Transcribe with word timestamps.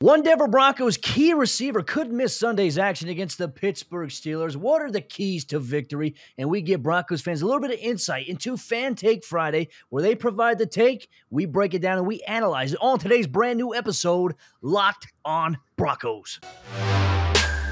One 0.00 0.22
Denver 0.22 0.46
Broncos 0.46 0.98
key 0.98 1.32
receiver 1.32 1.82
could 1.82 2.12
miss 2.12 2.38
Sunday's 2.38 2.76
action 2.76 3.08
against 3.08 3.38
the 3.38 3.48
Pittsburgh 3.48 4.10
Steelers. 4.10 4.54
What 4.54 4.82
are 4.82 4.90
the 4.90 5.00
keys 5.00 5.46
to 5.46 5.58
victory? 5.58 6.14
And 6.36 6.50
we 6.50 6.60
give 6.60 6.82
Broncos 6.82 7.22
fans 7.22 7.40
a 7.40 7.46
little 7.46 7.62
bit 7.62 7.70
of 7.70 7.78
insight 7.78 8.28
into 8.28 8.58
Fan 8.58 8.94
Take 8.94 9.24
Friday, 9.24 9.68
where 9.88 10.02
they 10.02 10.14
provide 10.14 10.58
the 10.58 10.66
take, 10.66 11.08
we 11.30 11.46
break 11.46 11.72
it 11.72 11.80
down, 11.80 11.96
and 11.96 12.06
we 12.06 12.20
analyze 12.24 12.74
it 12.74 12.78
on 12.82 12.98
today's 12.98 13.26
brand 13.26 13.56
new 13.56 13.74
episode, 13.74 14.34
Locked 14.60 15.06
on 15.24 15.56
Broncos. 15.76 16.40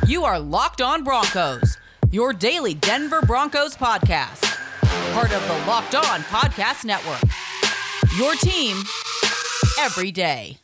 You 0.07 0.25
are 0.25 0.41
Locked 0.41 0.81
on 0.81 1.05
Broncos, 1.05 1.77
your 2.11 2.33
daily 2.33 2.73
Denver 2.73 3.21
Broncos 3.21 3.77
podcast, 3.77 4.43
part 5.13 5.31
of 5.31 5.47
the 5.47 5.67
Locked 5.67 5.95
on 5.95 6.23
Podcast 6.23 6.87
Network. 6.87 7.21
Your 8.17 8.35
team 8.37 8.83
every 9.79 10.11
day. 10.11 10.57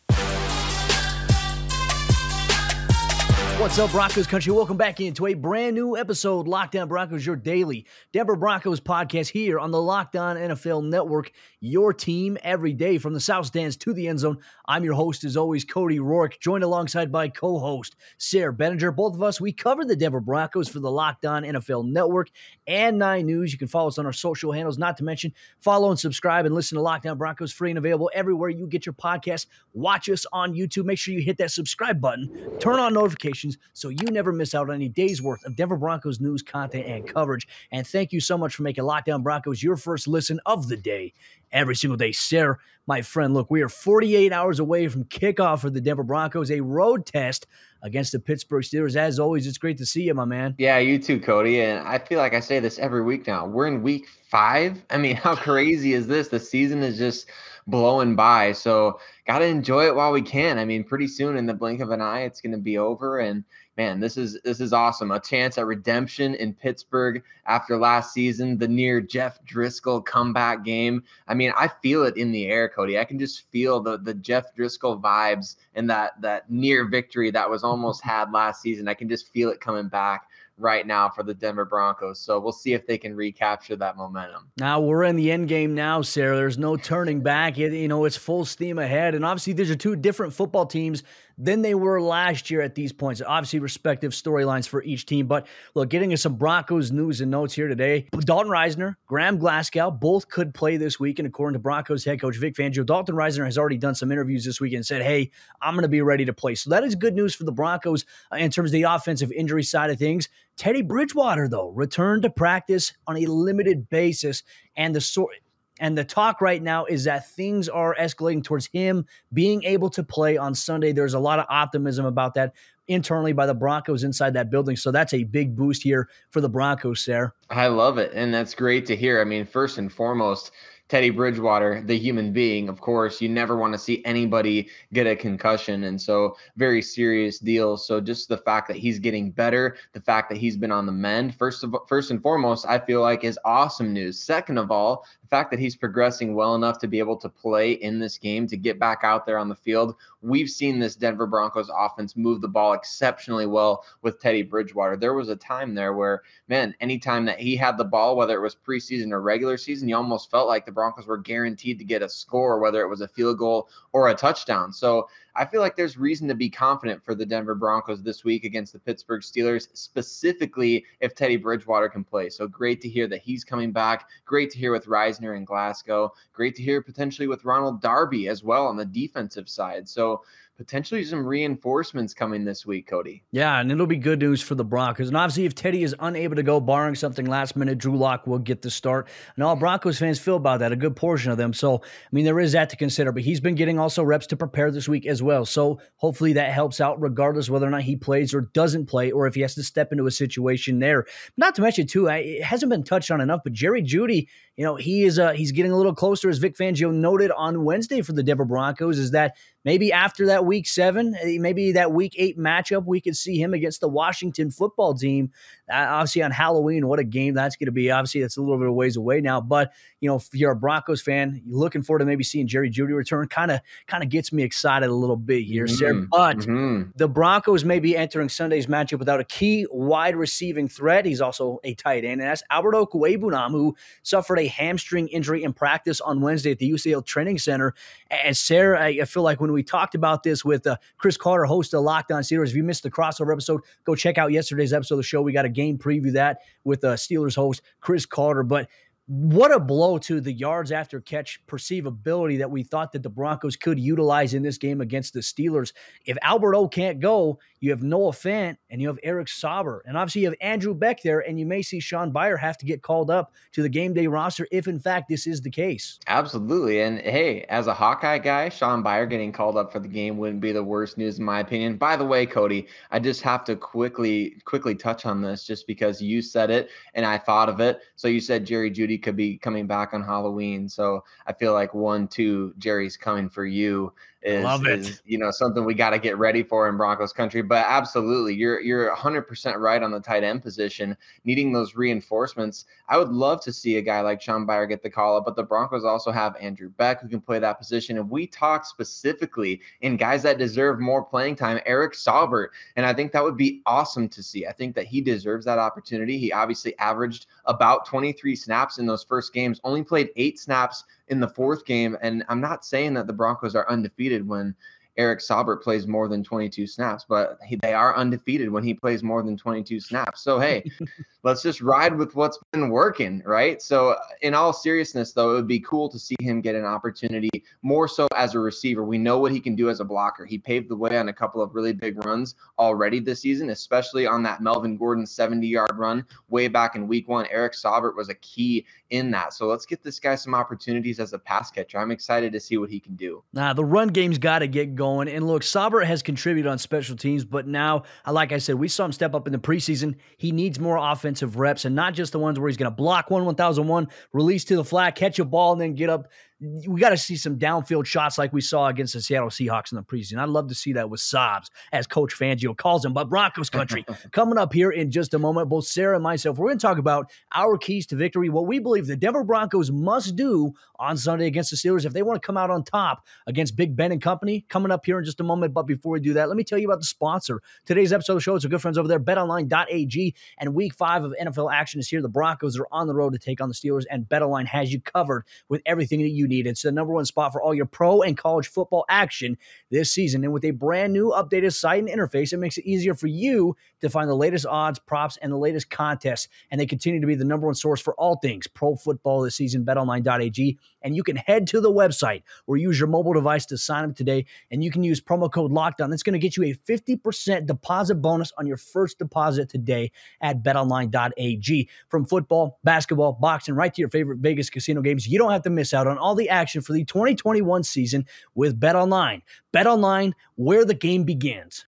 What's 3.60 3.78
up, 3.78 3.90
Broncos 3.90 4.26
country? 4.26 4.54
Welcome 4.54 4.78
back 4.78 5.00
into 5.00 5.26
a 5.26 5.34
brand 5.34 5.76
new 5.76 5.94
episode, 5.94 6.48
Locked 6.48 6.76
On 6.76 6.88
Broncos, 6.88 7.26
your 7.26 7.36
daily 7.36 7.84
Denver 8.10 8.34
Broncos 8.34 8.80
podcast 8.80 9.28
here 9.28 9.58
on 9.58 9.70
the 9.70 9.82
Locked 9.82 10.16
On 10.16 10.36
NFL 10.36 10.88
Network, 10.88 11.30
your 11.60 11.92
team 11.92 12.38
every 12.42 12.72
day 12.72 12.96
from 12.96 13.12
the 13.12 13.20
South 13.20 13.44
Stands 13.44 13.76
to 13.76 13.92
the 13.92 14.08
end 14.08 14.20
zone. 14.20 14.38
I'm 14.66 14.82
your 14.82 14.94
host, 14.94 15.24
as 15.24 15.36
always, 15.36 15.66
Cody 15.66 15.98
Roark, 15.98 16.40
joined 16.40 16.64
alongside 16.64 17.12
by 17.12 17.28
co 17.28 17.58
host 17.58 17.96
Sayre 18.16 18.50
Bedinger. 18.50 18.96
Both 18.96 19.14
of 19.14 19.22
us, 19.22 19.42
we 19.42 19.52
cover 19.52 19.84
the 19.84 19.94
Denver 19.94 20.20
Broncos 20.20 20.70
for 20.70 20.80
the 20.80 20.90
Locked 20.90 21.26
On 21.26 21.42
NFL 21.42 21.84
Network 21.84 22.30
and 22.66 22.98
Nine 22.98 23.26
News. 23.26 23.52
You 23.52 23.58
can 23.58 23.68
follow 23.68 23.88
us 23.88 23.98
on 23.98 24.06
our 24.06 24.12
social 24.14 24.52
handles, 24.52 24.78
not 24.78 24.96
to 24.96 25.04
mention 25.04 25.34
follow 25.58 25.90
and 25.90 26.00
subscribe 26.00 26.46
and 26.46 26.54
listen 26.54 26.76
to 26.76 26.82
Locked 26.82 27.04
On 27.04 27.18
Broncos 27.18 27.52
free 27.52 27.70
and 27.70 27.78
available 27.78 28.10
everywhere 28.14 28.48
you 28.48 28.66
get 28.66 28.86
your 28.86 28.94
podcast. 28.94 29.48
Watch 29.74 30.08
us 30.08 30.24
on 30.32 30.54
YouTube. 30.54 30.86
Make 30.86 30.98
sure 30.98 31.12
you 31.12 31.20
hit 31.20 31.36
that 31.36 31.50
subscribe 31.50 32.00
button, 32.00 32.56
turn 32.58 32.80
on 32.80 32.94
notifications 32.94 33.49
so 33.72 33.88
you 33.88 34.10
never 34.10 34.32
miss 34.32 34.54
out 34.54 34.68
on 34.68 34.74
any 34.74 34.88
day's 34.88 35.22
worth 35.22 35.44
of 35.44 35.56
Denver 35.56 35.76
Broncos 35.76 36.20
news, 36.20 36.42
content, 36.42 36.86
and 36.86 37.06
coverage. 37.06 37.46
And 37.72 37.86
thank 37.86 38.12
you 38.12 38.20
so 38.20 38.36
much 38.36 38.54
for 38.54 38.62
making 38.62 38.84
Locked 38.84 39.08
On 39.08 39.22
Broncos 39.22 39.62
your 39.62 39.76
first 39.76 40.08
listen 40.08 40.40
of 40.46 40.68
the 40.68 40.76
day 40.76 41.12
every 41.52 41.76
single 41.76 41.96
day. 41.96 42.12
Sayre, 42.12 42.58
my 42.86 43.02
friend, 43.02 43.34
look, 43.34 43.50
we 43.50 43.62
are 43.62 43.68
48 43.68 44.32
hours 44.32 44.58
away 44.58 44.88
from 44.88 45.04
kickoff 45.04 45.60
for 45.60 45.70
the 45.70 45.80
Denver 45.80 46.02
Broncos, 46.02 46.50
a 46.50 46.60
road 46.60 47.06
test 47.06 47.46
against 47.82 48.12
the 48.12 48.18
Pittsburgh 48.18 48.64
Steelers. 48.64 48.96
As 48.96 49.18
always, 49.18 49.46
it's 49.46 49.58
great 49.58 49.78
to 49.78 49.86
see 49.86 50.02
you, 50.02 50.14
my 50.14 50.24
man. 50.24 50.54
Yeah, 50.58 50.78
you 50.78 50.98
too, 50.98 51.20
Cody. 51.20 51.60
And 51.60 51.86
I 51.86 51.98
feel 51.98 52.18
like 52.18 52.34
I 52.34 52.40
say 52.40 52.60
this 52.60 52.78
every 52.78 53.02
week 53.02 53.26
now. 53.26 53.46
We're 53.46 53.66
in 53.66 53.82
week 53.82 54.08
five. 54.28 54.82
I 54.90 54.98
mean, 54.98 55.16
how 55.24 55.34
crazy 55.34 55.92
is 55.92 56.06
this? 56.06 56.28
The 56.28 56.40
season 56.40 56.82
is 56.82 56.98
just 56.98 57.28
blowing 57.70 58.16
by. 58.16 58.52
So 58.52 59.00
got 59.26 59.38
to 59.38 59.46
enjoy 59.46 59.86
it 59.86 59.94
while 59.94 60.12
we 60.12 60.22
can. 60.22 60.58
I 60.58 60.64
mean, 60.64 60.84
pretty 60.84 61.06
soon 61.06 61.36
in 61.36 61.46
the 61.46 61.54
blink 61.54 61.80
of 61.80 61.90
an 61.90 62.00
eye, 62.00 62.22
it's 62.22 62.40
going 62.40 62.52
to 62.52 62.58
be 62.58 62.78
over. 62.78 63.20
And 63.20 63.44
man, 63.76 64.00
this 64.00 64.16
is 64.16 64.38
this 64.44 64.60
is 64.60 64.72
awesome. 64.72 65.10
A 65.10 65.20
chance 65.20 65.56
at 65.56 65.66
redemption 65.66 66.34
in 66.34 66.52
Pittsburgh 66.52 67.22
after 67.46 67.78
last 67.78 68.12
season, 68.12 68.58
the 68.58 68.68
near 68.68 69.00
Jeff 69.00 69.38
Driskel 69.44 70.04
comeback 70.04 70.64
game. 70.64 71.02
I 71.28 71.34
mean, 71.34 71.52
I 71.56 71.68
feel 71.68 72.04
it 72.04 72.16
in 72.16 72.32
the 72.32 72.46
air, 72.46 72.68
Cody. 72.68 72.98
I 72.98 73.04
can 73.04 73.18
just 73.18 73.50
feel 73.50 73.80
the 73.80 73.98
the 73.98 74.14
Jeff 74.14 74.54
Driskel 74.54 75.00
vibes 75.00 75.56
and 75.74 75.88
that 75.88 76.20
that 76.20 76.50
near 76.50 76.88
victory 76.88 77.30
that 77.30 77.48
was 77.48 77.64
almost 77.64 78.04
had 78.04 78.32
last 78.32 78.60
season. 78.60 78.88
I 78.88 78.94
can 78.94 79.08
just 79.08 79.32
feel 79.32 79.50
it 79.50 79.60
coming 79.60 79.88
back 79.88 80.26
right 80.60 80.86
now 80.86 81.08
for 81.08 81.22
the 81.22 81.34
Denver 81.34 81.64
Broncos. 81.64 82.20
So 82.20 82.38
we'll 82.38 82.52
see 82.52 82.74
if 82.74 82.86
they 82.86 82.98
can 82.98 83.14
recapture 83.14 83.76
that 83.76 83.96
momentum. 83.96 84.50
Now 84.58 84.80
we're 84.80 85.04
in 85.04 85.16
the 85.16 85.32
end 85.32 85.48
game 85.48 85.74
now, 85.74 86.02
Sayre. 86.02 86.36
There's 86.36 86.58
no 86.58 86.76
turning 86.76 87.20
back. 87.20 87.58
It, 87.58 87.72
you 87.72 87.88
know, 87.88 88.04
it's 88.04 88.16
full 88.16 88.44
steam 88.44 88.78
ahead. 88.78 89.14
And 89.14 89.24
obviously, 89.24 89.54
these 89.54 89.70
are 89.70 89.76
two 89.76 89.96
different 89.96 90.32
football 90.32 90.66
teams 90.66 91.02
than 91.42 91.62
they 91.62 91.74
were 91.74 92.00
last 92.00 92.50
year 92.50 92.60
at 92.60 92.74
these 92.74 92.92
points. 92.92 93.22
Obviously, 93.26 93.58
respective 93.58 94.12
storylines 94.12 94.68
for 94.68 94.82
each 94.82 95.06
team. 95.06 95.26
But 95.26 95.46
look, 95.74 95.88
getting 95.88 96.10
into 96.10 96.20
some 96.20 96.36
Broncos 96.36 96.92
news 96.92 97.20
and 97.22 97.30
notes 97.30 97.54
here 97.54 97.66
today. 97.66 98.08
Dalton 98.20 98.52
Risner, 98.52 98.96
Graham 99.06 99.38
Glasgow, 99.38 99.90
both 99.90 100.28
could 100.28 100.52
play 100.52 100.76
this 100.76 101.00
week. 101.00 101.18
And 101.18 101.26
according 101.26 101.54
to 101.54 101.58
Broncos 101.58 102.04
head 102.04 102.20
coach 102.20 102.36
Vic 102.36 102.54
Fangio, 102.54 102.84
Dalton 102.84 103.14
Risner 103.14 103.46
has 103.46 103.56
already 103.56 103.78
done 103.78 103.94
some 103.94 104.12
interviews 104.12 104.44
this 104.44 104.60
week 104.60 104.74
and 104.74 104.84
said, 104.84 105.02
hey, 105.02 105.30
I'm 105.62 105.74
going 105.74 105.82
to 105.82 105.88
be 105.88 106.02
ready 106.02 106.26
to 106.26 106.32
play. 106.32 106.54
So 106.54 106.70
that 106.70 106.84
is 106.84 106.94
good 106.94 107.14
news 107.14 107.34
for 107.34 107.44
the 107.44 107.52
Broncos 107.52 108.04
uh, 108.30 108.36
in 108.36 108.50
terms 108.50 108.68
of 108.70 108.72
the 108.72 108.82
offensive 108.82 109.32
injury 109.32 109.62
side 109.62 109.90
of 109.90 109.98
things. 109.98 110.28
Teddy 110.58 110.82
Bridgewater, 110.82 111.48
though, 111.48 111.70
returned 111.70 112.22
to 112.22 112.30
practice 112.30 112.92
on 113.06 113.16
a 113.16 113.24
limited 113.26 113.88
basis. 113.88 114.42
And 114.76 114.94
the 114.94 115.00
sort 115.00 115.34
and 115.80 115.96
the 115.96 116.04
talk 116.04 116.40
right 116.40 116.62
now 116.62 116.84
is 116.84 117.04
that 117.04 117.28
things 117.30 117.68
are 117.68 117.96
escalating 117.98 118.44
towards 118.44 118.66
him 118.66 119.06
being 119.32 119.64
able 119.64 119.90
to 119.90 120.04
play 120.04 120.36
on 120.36 120.54
Sunday. 120.54 120.92
There's 120.92 121.14
a 121.14 121.18
lot 121.18 121.38
of 121.38 121.46
optimism 121.48 122.04
about 122.04 122.34
that 122.34 122.54
internally 122.86 123.32
by 123.32 123.46
the 123.46 123.54
Broncos 123.54 124.04
inside 124.04 124.34
that 124.34 124.50
building. 124.50 124.76
So 124.76 124.90
that's 124.90 125.14
a 125.14 125.24
big 125.24 125.56
boost 125.56 125.82
here 125.82 126.08
for 126.30 126.40
the 126.40 126.48
Broncos, 126.48 127.04
Sayre. 127.04 127.34
I 127.48 127.68
love 127.68 127.98
it. 127.98 128.12
And 128.14 128.32
that's 128.32 128.54
great 128.54 128.84
to 128.86 128.96
hear. 128.96 129.20
I 129.20 129.24
mean, 129.24 129.46
first 129.46 129.78
and 129.78 129.90
foremost, 129.92 130.52
Teddy 130.90 131.10
Bridgewater, 131.10 131.82
the 131.86 131.96
human 131.96 132.32
being, 132.32 132.68
of 132.68 132.80
course, 132.80 133.20
you 133.20 133.28
never 133.28 133.56
want 133.56 133.72
to 133.72 133.78
see 133.78 134.04
anybody 134.04 134.68
get 134.92 135.06
a 135.06 135.14
concussion. 135.14 135.84
And 135.84 136.02
so, 136.02 136.36
very 136.56 136.82
serious 136.82 137.38
deal. 137.38 137.76
So, 137.76 138.00
just 138.00 138.28
the 138.28 138.36
fact 138.36 138.66
that 138.66 138.76
he's 138.76 138.98
getting 138.98 139.30
better, 139.30 139.76
the 139.92 140.00
fact 140.00 140.28
that 140.30 140.38
he's 140.38 140.56
been 140.56 140.72
on 140.72 140.86
the 140.86 140.92
mend, 140.92 141.36
first 141.36 141.62
of 141.62 141.76
first 141.86 142.10
and 142.10 142.20
foremost, 142.20 142.66
I 142.66 142.80
feel 142.80 143.02
like 143.02 143.22
is 143.22 143.38
awesome 143.44 143.92
news. 143.92 144.18
Second 144.18 144.58
of 144.58 144.72
all, 144.72 145.06
the 145.22 145.28
fact 145.28 145.52
that 145.52 145.60
he's 145.60 145.76
progressing 145.76 146.34
well 146.34 146.56
enough 146.56 146.80
to 146.80 146.88
be 146.88 146.98
able 146.98 147.16
to 147.18 147.28
play 147.28 147.72
in 147.74 148.00
this 148.00 148.18
game, 148.18 148.48
to 148.48 148.56
get 148.56 148.80
back 148.80 149.02
out 149.04 149.26
there 149.26 149.38
on 149.38 149.48
the 149.48 149.54
field. 149.54 149.94
We've 150.22 150.50
seen 150.50 150.80
this 150.80 150.96
Denver 150.96 151.26
Broncos 151.26 151.70
offense 151.74 152.16
move 152.16 152.40
the 152.40 152.48
ball 152.48 152.72
exceptionally 152.72 153.46
well 153.46 153.84
with 154.02 154.20
Teddy 154.20 154.42
Bridgewater. 154.42 154.96
There 154.96 155.14
was 155.14 155.28
a 155.28 155.36
time 155.36 155.74
there 155.74 155.94
where, 155.94 156.22
man, 156.48 156.74
anytime 156.80 157.24
that 157.26 157.38
he 157.38 157.56
had 157.56 157.78
the 157.78 157.84
ball, 157.84 158.16
whether 158.16 158.36
it 158.36 158.42
was 158.42 158.56
preseason 158.56 159.12
or 159.12 159.20
regular 159.20 159.56
season, 159.56 159.88
you 159.88 159.96
almost 159.96 160.30
felt 160.30 160.48
like 160.48 160.66
the 160.66 160.72
Broncos 160.80 161.06
were 161.06 161.18
guaranteed 161.18 161.78
to 161.78 161.84
get 161.84 162.00
a 162.00 162.08
score, 162.08 162.58
whether 162.58 162.80
it 162.80 162.88
was 162.88 163.02
a 163.02 163.08
field 163.08 163.36
goal 163.36 163.68
or 163.92 164.08
a 164.08 164.14
touchdown. 164.14 164.72
So 164.72 165.10
I 165.36 165.44
feel 165.44 165.60
like 165.60 165.76
there's 165.76 165.98
reason 165.98 166.26
to 166.28 166.34
be 166.34 166.48
confident 166.48 167.04
for 167.04 167.14
the 167.14 167.26
Denver 167.26 167.54
Broncos 167.54 168.02
this 168.02 168.24
week 168.24 168.44
against 168.44 168.72
the 168.72 168.78
Pittsburgh 168.78 169.20
Steelers, 169.20 169.68
specifically 169.74 170.86
if 171.00 171.14
Teddy 171.14 171.36
Bridgewater 171.36 171.90
can 171.90 172.02
play. 172.02 172.30
So 172.30 172.48
great 172.48 172.80
to 172.80 172.88
hear 172.88 173.06
that 173.08 173.20
he's 173.20 173.44
coming 173.44 173.72
back. 173.72 174.08
Great 174.24 174.50
to 174.52 174.58
hear 174.58 174.72
with 174.72 174.86
Risner 174.86 175.36
and 175.36 175.46
Glasgow. 175.46 176.14
Great 176.32 176.54
to 176.56 176.62
hear 176.62 176.80
potentially 176.80 177.28
with 177.28 177.44
Ronald 177.44 177.82
Darby 177.82 178.28
as 178.28 178.42
well 178.42 178.66
on 178.66 178.78
the 178.78 178.86
defensive 178.86 179.50
side. 179.50 179.86
So 179.86 180.22
potentially 180.60 181.02
some 181.02 181.26
reinforcements 181.26 182.12
coming 182.12 182.44
this 182.44 182.66
week, 182.66 182.86
Cody. 182.86 183.24
Yeah, 183.32 183.58
and 183.58 183.72
it'll 183.72 183.86
be 183.86 183.96
good 183.96 184.18
news 184.18 184.42
for 184.42 184.54
the 184.54 184.64
Broncos. 184.64 185.08
And 185.08 185.16
obviously, 185.16 185.46
if 185.46 185.54
Teddy 185.54 185.82
is 185.82 185.96
unable 186.00 186.36
to 186.36 186.42
go, 186.42 186.60
barring 186.60 186.94
something 186.94 187.24
last 187.24 187.56
minute, 187.56 187.78
Drew 187.78 187.96
Lock 187.96 188.26
will 188.26 188.38
get 188.38 188.60
the 188.60 188.70
start. 188.70 189.08
And 189.36 189.42
all 189.42 189.56
Broncos 189.56 189.98
fans 189.98 190.18
feel 190.18 190.36
about 190.36 190.60
that, 190.60 190.70
a 190.70 190.76
good 190.76 190.94
portion 190.94 191.30
of 191.30 191.38
them. 191.38 191.54
So, 191.54 191.76
I 191.76 192.08
mean, 192.12 192.26
there 192.26 192.38
is 192.38 192.52
that 192.52 192.68
to 192.68 192.76
consider. 192.76 193.10
But 193.10 193.22
he's 193.22 193.40
been 193.40 193.54
getting 193.54 193.78
also 193.78 194.04
reps 194.04 194.26
to 194.26 194.36
prepare 194.36 194.70
this 194.70 194.86
week 194.86 195.06
as 195.06 195.22
well. 195.22 195.46
So 195.46 195.80
hopefully 195.96 196.34
that 196.34 196.52
helps 196.52 196.78
out, 196.78 197.00
regardless 197.00 197.48
whether 197.48 197.66
or 197.66 197.70
not 197.70 197.80
he 197.80 197.96
plays 197.96 198.34
or 198.34 198.42
doesn't 198.42 198.84
play, 198.84 199.10
or 199.10 199.26
if 199.26 199.34
he 199.34 199.40
has 199.40 199.54
to 199.54 199.62
step 199.62 199.92
into 199.92 200.04
a 200.04 200.10
situation 200.10 200.78
there. 200.78 201.06
Not 201.38 201.54
to 201.54 201.62
mention, 201.62 201.86
too, 201.86 202.08
it 202.08 202.42
hasn't 202.42 202.68
been 202.68 202.84
touched 202.84 203.10
on 203.10 203.22
enough, 203.22 203.40
but 203.44 203.54
Jerry 203.54 203.82
Jeudy, 203.82 204.28
you 204.56 204.64
know, 204.66 204.76
he 204.76 205.04
is 205.04 205.18
uh, 205.18 205.30
he's 205.30 205.52
getting 205.52 205.72
a 205.72 205.76
little 205.78 205.94
closer, 205.94 206.28
as 206.28 206.36
Vic 206.36 206.54
Fangio 206.54 206.92
noted 206.92 207.30
on 207.30 207.64
Wednesday 207.64 208.02
for 208.02 208.12
the 208.12 208.22
Denver 208.22 208.44
Broncos, 208.44 208.98
is 208.98 209.12
that 209.12 209.36
maybe 209.64 209.92
after 209.92 210.26
that 210.26 210.44
week 210.44 210.66
seven, 210.66 211.14
eh, 211.22 211.38
maybe 211.38 211.72
that 211.72 211.92
week 211.92 212.14
eight 212.16 212.38
matchup, 212.38 212.84
we 212.84 213.00
could 213.00 213.16
see 213.16 213.40
him 213.40 213.54
against 213.54 213.80
the 213.80 213.88
Washington 213.88 214.50
football 214.50 214.94
team. 214.94 215.30
Obviously 215.70 216.22
on 216.22 216.30
Halloween, 216.30 216.86
what 216.86 216.98
a 216.98 217.04
game 217.04 217.34
that's 217.34 217.56
going 217.56 217.66
to 217.66 217.72
be. 217.72 217.90
Obviously, 217.90 218.20
that's 218.20 218.36
a 218.36 218.40
little 218.40 218.58
bit 218.58 218.68
of 218.68 218.74
ways 218.74 218.96
away 218.96 219.20
now, 219.20 219.40
but 219.40 219.72
you 220.00 220.08
know, 220.08 220.16
if 220.16 220.28
you're 220.32 220.52
a 220.52 220.56
Broncos 220.56 221.02
fan, 221.02 221.42
you're 221.46 221.58
looking 221.58 221.82
forward 221.82 222.00
to 222.00 222.04
maybe 222.04 222.24
seeing 222.24 222.46
Jerry 222.46 222.70
Jeudy 222.70 222.94
return. 222.94 223.28
Kind 223.28 223.50
of, 223.50 223.60
kind 223.86 224.02
of 224.02 224.08
gets 224.08 224.32
me 224.32 224.42
excited 224.42 224.88
a 224.88 224.94
little 224.94 225.16
bit 225.16 225.42
here, 225.42 225.66
mm-hmm. 225.66 226.04
But 226.10 226.38
mm-hmm. 226.38 226.90
the 226.96 227.08
Broncos 227.08 227.64
may 227.64 227.80
be 227.80 227.96
entering 227.96 228.28
Sunday's 228.28 228.66
matchup 228.66 228.98
without 228.98 229.20
a 229.20 229.24
key 229.24 229.66
wide 229.70 230.16
receiving 230.16 230.68
threat. 230.68 231.04
He's 231.04 231.20
also 231.20 231.60
a 231.64 231.74
tight 231.74 232.04
end, 232.04 232.20
and 232.20 232.30
that's 232.30 232.42
Albert 232.50 232.74
Okwuegbunam, 232.74 233.50
who 233.50 233.76
suffered 234.02 234.38
a 234.38 234.46
hamstring 234.46 235.08
injury 235.08 235.44
in 235.44 235.52
practice 235.52 236.00
on 236.00 236.20
Wednesday 236.20 236.52
at 236.52 236.58
the 236.58 236.70
UCHealth 236.70 237.06
Training 237.06 237.38
Center. 237.38 237.74
And 238.10 238.36
Sayre, 238.36 238.76
I, 238.76 239.04
feel 239.04 239.22
like 239.22 239.40
when 239.40 239.52
we 239.52 239.62
talked 239.62 239.94
about 239.94 240.22
this 240.22 240.44
with 240.44 240.66
uh, 240.66 240.76
Chris 240.98 241.16
Carter, 241.16 241.44
host 241.44 241.74
of 241.74 241.82
Locked 241.82 242.10
On 242.12 242.22
Steelers, 242.22 242.48
if 242.48 242.54
you 242.54 242.64
missed 242.64 242.82
the 242.82 242.90
crossover 242.90 243.32
episode, 243.32 243.60
go 243.84 243.94
check 243.94 244.18
out 244.18 244.32
yesterday's 244.32 244.72
episode 244.72 244.94
of 244.94 244.98
the 244.98 245.04
show. 245.04 245.22
We 245.22 245.32
got 245.32 245.44
a 245.44 245.50
game 245.60 245.78
preview 245.78 246.12
that 246.12 246.38
with 246.64 246.84
uh, 246.84 246.94
Steelers 246.94 247.36
host 247.36 247.62
Chris 247.80 248.06
Carter. 248.06 248.42
But 248.42 248.68
what 249.10 249.50
a 249.50 249.58
blow 249.58 249.98
to 249.98 250.20
the 250.20 250.32
yards 250.32 250.70
after 250.70 251.00
catch 251.00 251.44
perceivability 251.48 252.38
that 252.38 252.48
we 252.48 252.62
thought 252.62 252.92
that 252.92 253.02
the 253.02 253.10
Broncos 253.10 253.56
could 253.56 253.76
utilize 253.76 254.34
in 254.34 254.44
this 254.44 254.56
game 254.56 254.80
against 254.80 255.14
the 255.14 255.18
Steelers. 255.18 255.72
If 256.06 256.16
Albert 256.22 256.54
O 256.54 256.68
can't 256.68 257.00
go, 257.00 257.40
you 257.58 257.70
have 257.70 257.82
Noah 257.82 258.12
Fant 258.12 258.56
and 258.70 258.80
you 258.80 258.86
have 258.86 259.00
Eric 259.02 259.26
Saubert. 259.26 259.80
And 259.84 259.96
obviously 259.96 260.20
you 260.20 260.28
have 260.28 260.36
Andrew 260.40 260.74
Beck 260.74 261.02
there, 261.02 261.18
and 261.18 261.40
you 261.40 261.44
may 261.44 261.60
see 261.60 261.80
Shaun 261.80 262.12
Beyer 262.12 262.36
have 262.36 262.56
to 262.58 262.66
get 262.66 262.82
called 262.82 263.10
up 263.10 263.32
to 263.50 263.62
the 263.62 263.68
game 263.68 263.94
day 263.94 264.06
roster 264.06 264.46
if 264.52 264.68
in 264.68 264.78
fact 264.78 265.08
this 265.08 265.26
is 265.26 265.40
the 265.40 265.50
case. 265.50 265.98
Absolutely. 266.06 266.80
And 266.80 267.00
hey, 267.00 267.42
as 267.48 267.66
a 267.66 267.74
Hawkeye 267.74 268.18
guy, 268.18 268.48
Shaun 268.48 268.80
Beyer 268.84 269.06
getting 269.06 269.32
called 269.32 269.56
up 269.56 269.72
for 269.72 269.80
the 269.80 269.88
game 269.88 270.18
wouldn't 270.18 270.40
be 270.40 270.52
the 270.52 270.62
worst 270.62 270.98
news 270.98 271.18
in 271.18 271.24
my 271.24 271.40
opinion. 271.40 271.78
By 271.78 271.96
the 271.96 272.04
way, 272.04 272.26
Cody, 272.26 272.68
I 272.92 273.00
just 273.00 273.22
have 273.22 273.42
to 273.46 273.56
quickly 273.56 274.36
quickly 274.44 274.76
touch 274.76 275.04
on 275.04 275.20
this 275.20 275.44
just 275.44 275.66
because 275.66 276.00
you 276.00 276.22
said 276.22 276.50
it 276.50 276.70
and 276.94 277.04
I 277.04 277.18
thought 277.18 277.48
of 277.48 277.58
it. 277.58 277.80
So 277.96 278.06
you 278.06 278.20
said 278.20 278.46
Jerry 278.46 278.70
Jeudy 278.70 278.99
could 279.00 279.16
be 279.16 279.36
coming 279.36 279.66
back 279.66 279.92
on 279.92 280.02
Halloween. 280.02 280.68
So 280.68 281.04
I 281.26 281.32
feel 281.32 281.52
like 281.52 281.74
one, 281.74 282.06
two, 282.08 282.54
Jerry's 282.58 282.96
coming 282.96 283.28
for 283.28 283.44
you 283.44 283.92
is, 284.22 284.44
Love 284.44 284.66
it. 284.66 284.80
is 284.80 285.02
you 285.06 285.18
know 285.18 285.30
something 285.30 285.64
we 285.64 285.74
got 285.74 285.90
to 285.90 285.98
get 285.98 286.18
ready 286.18 286.42
for 286.42 286.68
in 286.68 286.76
Broncos 286.76 287.12
country. 287.12 287.42
But 287.42 287.64
absolutely, 287.66 288.34
you're 288.34 288.60
you're 288.60 288.94
100% 288.94 289.56
right 289.56 289.82
on 289.82 289.90
the 289.90 290.00
tight 290.00 290.24
end 290.24 290.42
position, 290.42 290.96
needing 291.24 291.52
those 291.52 291.74
reinforcements. 291.74 292.66
I 292.88 292.98
would 292.98 293.08
love 293.08 293.42
to 293.42 293.52
see 293.52 293.76
a 293.78 293.82
guy 293.82 294.00
like 294.02 294.20
Shaun 294.20 294.44
Beyer 294.44 294.66
get 294.66 294.82
the 294.82 294.90
call 294.90 295.16
up, 295.16 295.24
but 295.24 295.36
the 295.36 295.42
Broncos 295.42 295.84
also 295.84 296.10
have 296.10 296.36
Andrew 296.36 296.68
Beck 296.68 297.00
who 297.00 297.08
can 297.08 297.20
play 297.20 297.38
that 297.38 297.58
position. 297.58 297.96
And 297.96 298.10
we 298.10 298.26
talk 298.26 298.66
specifically 298.66 299.60
in 299.80 299.96
guys 299.96 300.22
that 300.24 300.38
deserve 300.38 300.80
more 300.80 301.02
playing 301.02 301.36
time, 301.36 301.60
Eric 301.64 301.94
Saubert, 301.94 302.48
and 302.76 302.84
I 302.84 302.92
think 302.92 303.12
that 303.12 303.24
would 303.24 303.36
be 303.36 303.62
awesome 303.64 304.08
to 304.10 304.22
see. 304.22 304.46
I 304.46 304.52
think 304.52 304.74
that 304.74 304.86
he 304.86 305.00
deserves 305.00 305.46
that 305.46 305.58
opportunity. 305.58 306.18
He 306.18 306.32
obviously 306.32 306.76
averaged 306.78 307.26
about 307.46 307.86
23 307.86 308.36
snaps 308.36 308.78
in 308.78 308.86
those 308.86 309.02
first 309.02 309.32
games, 309.32 309.60
only 309.64 309.82
played 309.82 310.10
eight 310.16 310.38
snaps 310.38 310.84
in 311.10 311.20
the 311.20 311.28
fourth 311.28 311.66
game. 311.66 311.96
And 312.00 312.24
I'm 312.28 312.40
not 312.40 312.64
saying 312.64 312.94
that 312.94 313.06
the 313.06 313.12
Broncos 313.12 313.54
are 313.54 313.68
undefeated 313.68 314.26
when 314.26 314.54
Eric 314.96 315.20
Saubert 315.20 315.62
plays 315.62 315.86
more 315.86 316.08
than 316.08 316.22
22 316.22 316.66
snaps, 316.66 317.04
but 317.08 317.38
he, 317.46 317.56
they 317.56 317.72
are 317.72 317.96
undefeated 317.96 318.50
when 318.50 318.62
he 318.62 318.74
plays 318.74 319.02
more 319.02 319.22
than 319.22 319.36
22 319.36 319.80
snaps. 319.80 320.20
So, 320.20 320.38
hey, 320.38 320.70
let's 321.22 321.42
just 321.42 321.60
ride 321.60 321.96
with 321.96 322.14
what's 322.14 322.38
been 322.52 322.68
working, 322.68 323.22
right? 323.24 323.62
So, 323.62 323.90
uh, 323.90 323.98
in 324.22 324.34
all 324.34 324.52
seriousness, 324.52 325.12
though, 325.12 325.30
it 325.30 325.34
would 325.34 325.48
be 325.48 325.60
cool 325.60 325.88
to 325.88 325.98
see 325.98 326.16
him 326.20 326.40
get 326.40 326.54
an 326.54 326.64
opportunity 326.64 327.30
more 327.62 327.88
so 327.88 328.08
as 328.14 328.34
a 328.34 328.38
receiver. 328.40 328.84
We 328.84 328.98
know 328.98 329.18
what 329.18 329.32
he 329.32 329.40
can 329.40 329.54
do 329.54 329.70
as 329.70 329.80
a 329.80 329.84
blocker. 329.84 330.26
He 330.26 330.38
paved 330.38 330.68
the 330.68 330.76
way 330.76 330.98
on 330.98 331.08
a 331.08 331.12
couple 331.12 331.40
of 331.40 331.54
really 331.54 331.72
big 331.72 332.04
runs 332.04 332.34
already 332.58 333.00
this 333.00 333.20
season, 333.20 333.50
especially 333.50 334.06
on 334.06 334.22
that 334.24 334.42
Melvin 334.42 334.76
Gordon 334.76 335.06
70 335.06 335.46
yard 335.46 335.76
run 335.76 336.04
way 336.28 336.48
back 336.48 336.74
in 336.74 336.88
week 336.88 337.08
one. 337.08 337.26
Eric 337.30 337.54
Saubert 337.54 337.96
was 337.96 338.08
a 338.08 338.14
key 338.16 338.66
in 338.90 339.10
that. 339.12 339.32
So, 339.32 339.46
let's 339.46 339.66
get 339.66 339.82
this 339.82 339.98
guy 339.98 340.14
some 340.14 340.34
opportunities 340.34 341.00
as 341.00 341.12
a 341.12 341.18
pass 341.18 341.50
catcher. 341.50 341.78
I'm 341.78 341.90
excited 341.90 342.32
to 342.32 342.40
see 342.40 342.58
what 342.58 342.70
he 342.70 342.80
can 342.80 342.96
do. 342.96 343.22
Nah, 343.32 343.52
the 343.52 343.64
run 343.64 343.88
game's 343.88 344.18
got 344.18 344.40
to 344.40 344.48
get 344.48 344.74
going. 344.74 344.79
And 344.80 345.26
look, 345.26 345.42
Saubert 345.42 345.84
has 345.84 346.02
contributed 346.02 346.50
on 346.50 346.58
special 346.58 346.96
teams, 346.96 347.24
but 347.24 347.46
now, 347.46 347.84
uh, 348.06 348.12
like 348.12 348.32
I 348.32 348.38
said, 348.38 348.56
we 348.56 348.68
saw 348.68 348.84
him 348.84 348.92
step 348.92 349.14
up 349.14 349.26
in 349.26 349.32
the 349.32 349.38
preseason. 349.38 349.96
He 350.16 350.32
needs 350.32 350.58
more 350.58 350.76
offensive 350.76 351.36
reps 351.36 351.64
and 351.64 351.74
not 351.74 351.94
just 351.94 352.12
the 352.12 352.18
ones 352.18 352.38
where 352.38 352.48
he's 352.48 352.56
going 352.56 352.70
to 352.70 352.76
block 352.76 353.10
one 353.10 353.24
1001, 353.24 353.88
release 354.12 354.44
to 354.44 354.56
the 354.56 354.64
flat, 354.64 354.94
catch 354.94 355.18
a 355.18 355.24
ball, 355.24 355.52
and 355.52 355.60
then 355.60 355.74
get 355.74 355.90
up 355.90 356.08
we 356.40 356.80
got 356.80 356.90
to 356.90 356.96
see 356.96 357.16
some 357.16 357.38
downfield 357.38 357.84
shots 357.84 358.16
like 358.16 358.32
we 358.32 358.40
saw 358.40 358.68
against 358.68 358.94
the 358.94 359.02
Seattle 359.02 359.28
Seahawks 359.28 359.72
in 359.72 359.76
the 359.76 359.82
preseason. 359.82 360.18
I'd 360.18 360.30
love 360.30 360.48
to 360.48 360.54
see 360.54 360.72
that 360.72 360.88
with 360.88 361.00
Sobs, 361.00 361.50
as 361.70 361.86
Coach 361.86 362.14
Fangio 362.14 362.56
calls 362.56 362.84
him. 362.84 362.94
But 362.94 363.10
Broncos 363.10 363.50
country 363.50 363.84
coming 364.12 364.38
up 364.38 364.52
here 364.52 364.70
in 364.70 364.90
just 364.90 365.12
a 365.12 365.18
moment. 365.18 365.50
Both 365.50 365.66
Sayre 365.66 365.92
and 365.92 366.02
myself, 366.02 366.38
we're 366.38 366.48
going 366.48 366.58
to 366.58 366.66
talk 366.66 366.78
about 366.78 367.10
our 367.34 367.58
keys 367.58 367.86
to 367.88 367.96
victory, 367.96 368.30
what 368.30 368.46
we 368.46 368.58
believe 368.58 368.86
the 368.86 368.96
Denver 368.96 369.22
Broncos 369.22 369.70
must 369.70 370.16
do 370.16 370.52
on 370.78 370.96
Sunday 370.96 371.26
against 371.26 371.50
the 371.50 371.56
Steelers 371.56 371.84
if 371.84 371.92
they 371.92 372.02
want 372.02 372.20
to 372.20 372.26
come 372.26 372.38
out 372.38 372.50
on 372.50 372.64
top 372.64 373.04
against 373.26 373.54
Big 373.54 373.76
Ben 373.76 373.92
and 373.92 374.00
company. 374.00 374.46
Coming 374.48 374.72
up 374.72 374.86
here 374.86 374.98
in 374.98 375.04
just 375.04 375.20
a 375.20 375.24
moment. 375.24 375.52
But 375.52 375.64
before 375.64 375.92
we 375.92 376.00
do 376.00 376.14
that, 376.14 376.28
let 376.28 376.38
me 376.38 376.44
tell 376.44 376.58
you 376.58 376.68
about 376.68 376.78
the 376.78 376.86
sponsor. 376.86 377.42
Today's 377.66 377.92
episode 377.92 378.14
of 378.14 378.16
the 378.18 378.22
show 378.22 378.34
is 378.34 378.44
our 378.46 378.50
good 378.50 378.62
friends 378.62 378.78
over 378.78 378.88
there, 378.88 379.00
betonline.ag. 379.00 380.14
And 380.38 380.54
week 380.54 380.74
five 380.74 381.04
of 381.04 381.14
NFL 381.20 381.52
action 381.52 381.80
is 381.80 381.88
here. 381.88 382.00
The 382.00 382.08
Broncos 382.08 382.58
are 382.58 382.66
on 382.72 382.86
the 382.86 382.94
road 382.94 383.12
to 383.12 383.18
take 383.18 383.42
on 383.42 383.48
the 383.48 383.54
Steelers, 383.54 383.84
and 383.90 384.04
BetOnline 384.04 384.46
has 384.46 384.72
you 384.72 384.80
covered 384.80 385.24
with 385.50 385.60
everything 385.66 386.00
that 386.00 386.08
you 386.08 386.29
need. 386.30 386.46
It's 386.46 386.62
the 386.62 386.72
number 386.72 386.94
one 386.94 387.04
spot 387.04 387.32
for 387.32 387.42
all 387.42 387.52
your 387.52 387.66
pro 387.66 388.00
and 388.00 388.16
college 388.16 388.48
football 388.48 388.86
action 388.88 389.36
this 389.70 389.92
season. 389.92 390.24
And 390.24 390.32
with 390.32 390.44
a 390.46 390.52
brand 390.52 390.94
new 390.94 391.10
updated 391.10 391.52
site 391.52 391.80
and 391.80 391.88
interface, 391.88 392.32
it 392.32 392.38
makes 392.38 392.56
it 392.56 392.64
easier 392.64 392.94
for 392.94 393.08
you 393.08 393.54
to 393.82 393.90
find 393.90 394.08
the 394.08 394.14
latest 394.14 394.46
odds, 394.46 394.78
props, 394.78 395.18
and 395.20 395.30
the 395.30 395.36
latest 395.36 395.68
contests. 395.68 396.28
And 396.50 396.58
they 396.58 396.66
continue 396.66 397.00
to 397.00 397.06
be 397.06 397.14
the 397.14 397.24
number 397.24 397.46
one 397.46 397.54
source 397.54 397.80
for 397.80 397.94
all 397.94 398.16
things 398.16 398.46
pro 398.46 398.76
football 398.76 399.20
this 399.20 399.36
season, 399.36 399.64
betonline.ag. 399.64 400.58
And 400.82 400.96
you 400.96 401.02
can 401.02 401.16
head 401.16 401.46
to 401.48 401.60
the 401.60 401.72
website 401.72 402.22
or 402.46 402.56
use 402.56 402.78
your 402.78 402.88
mobile 402.88 403.12
device 403.12 403.46
to 403.46 403.58
sign 403.58 403.84
up 403.84 403.96
today. 403.96 404.26
And 404.50 404.62
you 404.64 404.70
can 404.70 404.82
use 404.82 405.00
promo 405.00 405.30
code 405.30 405.50
LOCKDOWN. 405.50 405.90
That's 405.90 406.02
going 406.02 406.14
to 406.14 406.18
get 406.18 406.36
you 406.36 406.44
a 406.44 406.54
50% 406.54 407.46
deposit 407.46 407.96
bonus 407.96 408.32
on 408.38 408.46
your 408.46 408.56
first 408.56 408.98
deposit 408.98 409.48
today 409.48 409.92
at 410.20 410.42
betonline.ag. 410.42 411.68
From 411.88 412.04
football, 412.04 412.58
basketball, 412.64 413.12
boxing, 413.12 413.54
right 413.54 413.72
to 413.72 413.80
your 413.80 413.88
favorite 413.88 414.18
Vegas 414.18 414.50
casino 414.50 414.80
games, 414.80 415.06
you 415.06 415.18
don't 415.18 415.32
have 415.32 415.42
to 415.42 415.50
miss 415.50 415.74
out 415.74 415.86
on 415.86 415.98
all 415.98 416.14
the 416.14 416.28
action 416.28 416.62
for 416.62 416.72
the 416.72 416.84
2021 416.84 417.62
season 417.62 418.06
with 418.34 418.58
BetOnline. 418.58 419.22
BetOnline, 419.52 420.12
where 420.36 420.64
the 420.64 420.74
game 420.74 421.04
begins. 421.04 421.66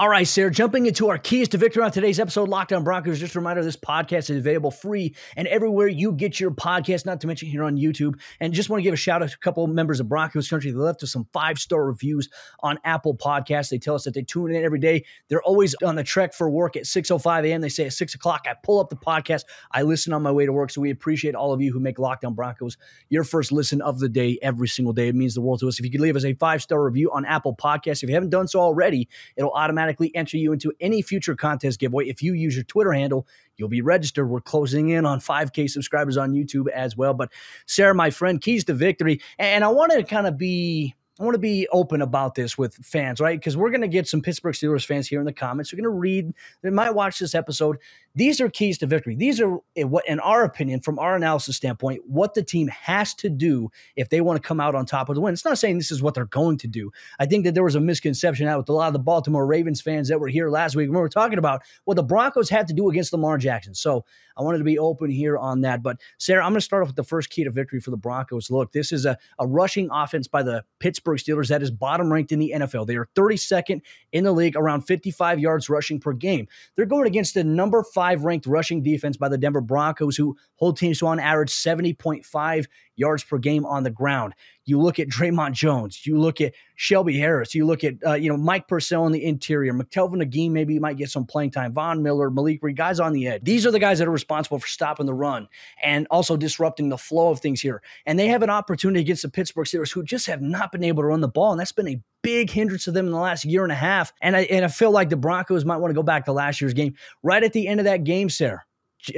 All 0.00 0.08
right, 0.08 0.26
Sayre, 0.26 0.48
jumping 0.48 0.86
into 0.86 1.10
our 1.10 1.18
keys 1.18 1.48
to 1.48 1.58
victory 1.58 1.82
on 1.82 1.90
today's 1.90 2.18
episode, 2.18 2.48
Locked 2.48 2.72
On 2.72 2.82
Broncos. 2.82 3.20
Just 3.20 3.34
a 3.34 3.38
reminder 3.38 3.62
this 3.62 3.76
podcast 3.76 4.30
is 4.30 4.38
available 4.38 4.70
free 4.70 5.14
and 5.36 5.46
everywhere 5.46 5.88
you 5.88 6.12
get 6.12 6.40
your 6.40 6.52
podcast, 6.52 7.04
not 7.04 7.20
to 7.20 7.26
mention 7.26 7.50
here 7.50 7.62
on 7.62 7.76
YouTube. 7.76 8.18
And 8.40 8.54
just 8.54 8.70
want 8.70 8.78
to 8.80 8.82
give 8.82 8.94
a 8.94 8.96
shout 8.96 9.22
out 9.22 9.28
to 9.28 9.34
a 9.34 9.44
couple 9.44 9.62
of 9.62 9.68
members 9.68 10.00
of 10.00 10.08
Broncos 10.08 10.48
Country. 10.48 10.70
They 10.70 10.78
left 10.78 11.02
us 11.02 11.12
some 11.12 11.28
five 11.34 11.58
star 11.58 11.84
reviews 11.84 12.30
on 12.60 12.78
Apple 12.82 13.14
Podcasts. 13.14 13.68
They 13.68 13.76
tell 13.76 13.94
us 13.94 14.04
that 14.04 14.14
they 14.14 14.22
tune 14.22 14.54
in 14.54 14.64
every 14.64 14.78
day. 14.78 15.04
They're 15.28 15.42
always 15.42 15.74
on 15.84 15.96
the 15.96 16.02
trek 16.02 16.32
for 16.32 16.48
work 16.48 16.76
at 16.76 16.84
6.05 16.84 17.46
a.m. 17.46 17.60
They 17.60 17.68
say 17.68 17.84
at 17.84 17.92
6 17.92 18.14
o'clock, 18.14 18.46
I 18.48 18.54
pull 18.62 18.80
up 18.80 18.88
the 18.88 18.96
podcast. 18.96 19.42
I 19.70 19.82
listen 19.82 20.14
on 20.14 20.22
my 20.22 20.32
way 20.32 20.46
to 20.46 20.52
work. 20.54 20.70
So 20.70 20.80
we 20.80 20.88
appreciate 20.88 21.34
all 21.34 21.52
of 21.52 21.60
you 21.60 21.74
who 21.74 21.78
make 21.78 21.98
Locked 21.98 22.24
On 22.24 22.32
Broncos 22.32 22.78
your 23.10 23.24
first 23.24 23.52
listen 23.52 23.82
of 23.82 23.98
the 23.98 24.08
day 24.08 24.38
every 24.40 24.68
single 24.68 24.94
day. 24.94 25.08
It 25.08 25.14
means 25.14 25.34
the 25.34 25.42
world 25.42 25.60
to 25.60 25.68
us. 25.68 25.78
If 25.78 25.84
you 25.84 25.90
could 25.90 26.00
leave 26.00 26.16
us 26.16 26.24
a 26.24 26.32
five 26.32 26.62
star 26.62 26.82
review 26.82 27.10
on 27.12 27.26
Apple 27.26 27.54
Podcasts, 27.54 28.02
if 28.02 28.08
you 28.08 28.14
haven't 28.14 28.30
done 28.30 28.48
so 28.48 28.60
already, 28.60 29.06
it'll 29.36 29.52
automatically 29.52 29.89
automatically 29.90 30.14
enter 30.14 30.36
you 30.36 30.52
into 30.52 30.72
any 30.80 31.02
future 31.02 31.34
contest 31.34 31.80
giveaway. 31.80 32.08
If 32.08 32.22
you 32.22 32.32
use 32.34 32.54
your 32.54 32.64
Twitter 32.64 32.92
handle, 32.92 33.26
you'll 33.56 33.68
be 33.68 33.82
registered. 33.82 34.28
We're 34.28 34.40
closing 34.40 34.90
in 34.90 35.04
on 35.04 35.20
5K 35.20 35.68
subscribers 35.68 36.16
on 36.16 36.32
YouTube 36.32 36.68
as 36.68 36.96
well. 36.96 37.14
But 37.14 37.30
Sayre, 37.66 37.94
my 37.94 38.10
friend, 38.10 38.40
keys 38.40 38.64
to 38.64 38.74
victory. 38.74 39.20
And 39.38 39.64
I 39.64 39.68
want 39.68 39.92
to 39.92 40.02
kind 40.04 40.26
of 40.26 40.38
be 40.38 40.94
I 41.18 41.24
want 41.24 41.34
to 41.34 41.40
be 41.40 41.68
open 41.70 42.00
about 42.00 42.34
this 42.34 42.56
with 42.56 42.74
fans, 42.76 43.20
right? 43.20 43.38
Because 43.38 43.56
we're 43.56 43.70
going 43.70 43.82
to 43.82 43.88
get 43.88 44.08
some 44.08 44.22
Pittsburgh 44.22 44.54
Steelers 44.54 44.86
fans 44.86 45.06
here 45.06 45.20
in 45.20 45.26
the 45.26 45.32
comments. 45.32 45.72
We're 45.72 45.82
going 45.82 45.92
to 45.92 45.98
read, 45.98 46.32
they 46.62 46.70
might 46.70 46.94
watch 46.94 47.18
this 47.18 47.34
episode. 47.34 47.76
These 48.14 48.40
are 48.40 48.48
keys 48.48 48.78
to 48.78 48.86
victory. 48.86 49.16
These 49.16 49.40
are, 49.40 49.58
what, 49.76 50.08
in 50.08 50.18
our 50.20 50.44
opinion, 50.44 50.80
from 50.80 50.98
our 50.98 51.14
analysis 51.16 51.56
standpoint, 51.56 52.02
what 52.06 52.34
the 52.34 52.42
team 52.42 52.68
has 52.68 53.12
to 53.16 53.28
do 53.28 53.70
if 53.96 54.08
they 54.08 54.20
want 54.20 54.42
to 54.42 54.46
come 54.46 54.60
out 54.60 54.74
on 54.74 54.86
top 54.86 55.08
of 55.08 55.14
the 55.14 55.20
win. 55.20 55.34
It's 55.34 55.44
not 55.44 55.58
saying 55.58 55.76
this 55.76 55.90
is 55.90 56.02
what 56.02 56.14
they're 56.14 56.24
going 56.24 56.56
to 56.58 56.66
do. 56.66 56.90
I 57.18 57.26
think 57.26 57.44
that 57.44 57.54
there 57.54 57.64
was 57.64 57.74
a 57.74 57.80
misconception 57.80 58.48
out 58.48 58.58
with 58.58 58.68
a 58.68 58.72
lot 58.72 58.86
of 58.86 58.94
the 58.94 58.98
Baltimore 58.98 59.46
Ravens 59.46 59.80
fans 59.80 60.08
that 60.08 60.20
were 60.20 60.28
here 60.28 60.48
last 60.48 60.74
week 60.74 60.88
when 60.88 60.96
we 60.96 61.02
were 61.02 61.08
talking 61.08 61.38
about 61.38 61.62
what 61.84 61.94
the 61.94 62.02
Broncos 62.02 62.48
had 62.48 62.66
to 62.68 62.74
do 62.74 62.88
against 62.88 63.12
Lamar 63.12 63.36
Jackson. 63.36 63.74
So 63.74 64.04
I 64.36 64.42
wanted 64.42 64.58
to 64.58 64.64
be 64.64 64.78
open 64.78 65.10
here 65.10 65.36
on 65.36 65.60
that. 65.60 65.82
But 65.82 66.00
Sayre, 66.18 66.40
I'm 66.40 66.52
going 66.52 66.60
to 66.60 66.64
start 66.64 66.82
off 66.82 66.88
with 66.88 66.96
the 66.96 67.04
first 67.04 67.30
key 67.30 67.44
to 67.44 67.50
victory 67.50 67.80
for 67.80 67.90
the 67.90 67.96
Broncos. 67.96 68.50
Look, 68.50 68.72
this 68.72 68.90
is 68.90 69.04
a, 69.04 69.18
a 69.38 69.46
rushing 69.46 69.88
offense 69.92 70.28
by 70.28 70.42
the 70.42 70.64
Pittsburgh 70.78 71.09
Steelers 71.16 71.48
that 71.48 71.62
is 71.62 71.70
bottom 71.70 72.12
ranked 72.12 72.32
in 72.32 72.38
the 72.38 72.52
NFL. 72.56 72.86
They 72.86 72.96
are 72.96 73.08
32nd 73.14 73.80
in 74.12 74.24
the 74.24 74.32
league, 74.32 74.56
around 74.56 74.82
55 74.82 75.38
yards 75.38 75.68
rushing 75.68 76.00
per 76.00 76.12
game. 76.12 76.48
They're 76.76 76.86
going 76.86 77.06
against 77.06 77.34
the 77.34 77.44
number 77.44 77.82
five 77.82 78.24
ranked 78.24 78.46
rushing 78.46 78.82
defense 78.82 79.16
by 79.16 79.28
the 79.28 79.38
Denver 79.38 79.60
Broncos, 79.60 80.16
who 80.16 80.36
hold 80.56 80.76
teams 80.76 80.98
to 80.98 81.06
on 81.06 81.20
average 81.20 81.50
70.5 81.50 82.66
yards 83.00 83.24
per 83.24 83.38
game 83.38 83.64
on 83.64 83.82
the 83.82 83.90
ground. 83.90 84.34
You 84.66 84.80
look 84.80 85.00
at 85.00 85.08
Dre'Mont 85.08 85.52
Jones, 85.52 86.06
you 86.06 86.20
look 86.20 86.40
at 86.40 86.52
Shelby 86.76 87.18
Harris, 87.18 87.54
you 87.54 87.66
look 87.66 87.82
at 87.82 87.94
uh, 88.06 88.14
you 88.14 88.28
know 88.28 88.36
Mike 88.36 88.68
Purcell 88.68 89.06
in 89.06 89.12
the 89.12 89.24
interior, 89.24 89.72
McTelvin 89.72 90.22
Agim 90.22 90.52
maybe 90.52 90.78
might 90.78 90.96
get 90.96 91.10
some 91.10 91.26
playing 91.26 91.50
time, 91.50 91.72
Von 91.72 92.02
Miller, 92.02 92.30
Malik 92.30 92.60
Reed, 92.62 92.76
guys 92.76 93.00
on 93.00 93.12
the 93.12 93.26
edge. 93.26 93.42
These 93.42 93.66
are 93.66 93.72
the 93.72 93.80
guys 93.80 93.98
that 93.98 94.06
are 94.06 94.12
responsible 94.12 94.58
for 94.58 94.68
stopping 94.68 95.06
the 95.06 95.14
run 95.14 95.48
and 95.82 96.06
also 96.10 96.36
disrupting 96.36 96.88
the 96.88 96.98
flow 96.98 97.30
of 97.30 97.40
things 97.40 97.60
here. 97.60 97.82
And 98.06 98.18
they 98.18 98.28
have 98.28 98.42
an 98.42 98.50
opportunity 98.50 99.00
against 99.00 99.22
the 99.22 99.30
Pittsburgh 99.30 99.66
Steelers, 99.66 99.92
who 99.92 100.04
just 100.04 100.26
have 100.26 100.42
not 100.42 100.70
been 100.70 100.84
able 100.84 101.02
to 101.02 101.08
run 101.08 101.20
the 101.20 101.28
ball, 101.28 101.50
and 101.50 101.58
that's 101.58 101.72
been 101.72 101.88
a 101.88 102.00
big 102.22 102.50
hindrance 102.50 102.84
to 102.84 102.92
them 102.92 103.06
in 103.06 103.12
the 103.12 103.18
last 103.18 103.44
year 103.44 103.62
and 103.62 103.72
a 103.72 103.76
half. 103.76 104.12
And 104.20 104.36
I 104.36 104.40
and 104.42 104.64
I 104.64 104.68
feel 104.68 104.90
like 104.90 105.08
the 105.08 105.16
Broncos 105.16 105.64
might 105.64 105.78
want 105.78 105.90
to 105.90 105.94
go 105.94 106.02
back 106.02 106.26
to 106.26 106.32
last 106.32 106.60
year's 106.60 106.74
game. 106.74 106.94
Right 107.22 107.42
at 107.42 107.52
the 107.52 107.66
end 107.66 107.80
of 107.80 107.84
that 107.84 108.04
game, 108.04 108.28
Sayre, 108.28 108.66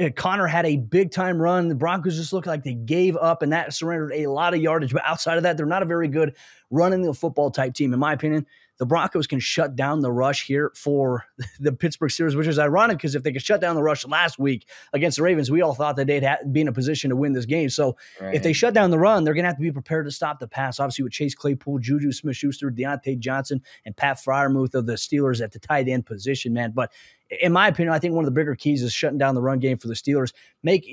uh, 0.01 0.09
Conner 0.15 0.47
had 0.47 0.65
a 0.65 0.77
big 0.77 1.11
time 1.11 1.41
run. 1.41 1.67
The 1.67 1.75
Broncos 1.75 2.15
just 2.15 2.33
looked 2.33 2.47
like 2.47 2.63
they 2.63 2.73
gave 2.73 3.17
up, 3.17 3.41
and 3.41 3.51
that 3.51 3.73
surrendered 3.73 4.13
a 4.13 4.27
lot 4.27 4.53
of 4.53 4.61
yardage. 4.61 4.93
But 4.93 5.03
outside 5.05 5.37
of 5.37 5.43
that, 5.43 5.57
they're 5.57 5.65
not 5.65 5.83
a 5.83 5.85
very 5.85 6.07
good 6.07 6.35
running 6.71 7.01
the 7.01 7.13
football 7.13 7.51
type 7.51 7.73
team. 7.73 7.93
In 7.93 7.99
my 7.99 8.13
opinion, 8.13 8.45
the 8.79 8.85
Broncos 8.85 9.27
can 9.27 9.39
shut 9.39 9.75
down 9.75 10.01
the 10.01 10.11
rush 10.11 10.45
here 10.45 10.71
for 10.75 11.25
the 11.59 11.71
Pittsburgh 11.71 12.09
Steelers, 12.09 12.35
which 12.35 12.47
is 12.47 12.59
ironic 12.59 12.97
because 12.97 13.15
if 13.15 13.23
they 13.23 13.31
could 13.31 13.41
shut 13.41 13.61
down 13.61 13.75
the 13.75 13.83
rush 13.83 14.05
last 14.05 14.39
week 14.39 14.67
against 14.93 15.17
the 15.17 15.23
Ravens, 15.23 15.51
we 15.51 15.61
all 15.61 15.75
thought 15.75 15.95
that 15.95 16.07
they'd 16.07 16.27
be 16.51 16.61
in 16.61 16.67
a 16.67 16.73
position 16.73 17.09
to 17.09 17.15
win 17.15 17.33
this 17.33 17.45
game. 17.45 17.69
So 17.69 17.95
right. 18.19 18.33
if 18.33 18.43
they 18.43 18.53
shut 18.53 18.73
down 18.73 18.91
the 18.91 18.99
run, 18.99 19.23
they're 19.23 19.33
going 19.33 19.43
to 19.43 19.49
have 19.49 19.57
to 19.57 19.61
be 19.61 19.71
prepared 19.71 20.05
to 20.05 20.11
stop 20.11 20.39
the 20.39 20.47
pass. 20.47 20.79
Obviously, 20.79 21.03
with 21.03 21.13
Chase 21.13 21.35
Claypool, 21.35 21.79
Juju 21.79 22.11
Smith 22.11 22.35
Schuster, 22.35 22.71
Diontae 22.71 23.19
Johnson, 23.19 23.61
and 23.85 23.95
Pat 23.95 24.17
Freiermuth 24.17 24.73
of 24.73 24.85
the 24.85 24.93
Steelers 24.93 25.41
at 25.41 25.51
the 25.51 25.59
tight 25.59 25.87
end 25.87 26.05
position, 26.05 26.53
man. 26.53 26.71
But 26.71 26.91
in 27.41 27.51
my 27.51 27.67
opinion, 27.67 27.93
I 27.93 27.99
think 27.99 28.13
one 28.13 28.23
of 28.23 28.27
the 28.27 28.39
bigger 28.39 28.55
keys 28.55 28.83
is 28.83 28.93
shutting 28.93 29.17
down 29.17 29.35
the 29.35 29.41
run 29.41 29.59
game 29.59 29.77
for 29.77 29.87
the 29.87 29.93
Steelers, 29.93 30.33
make 30.61 30.87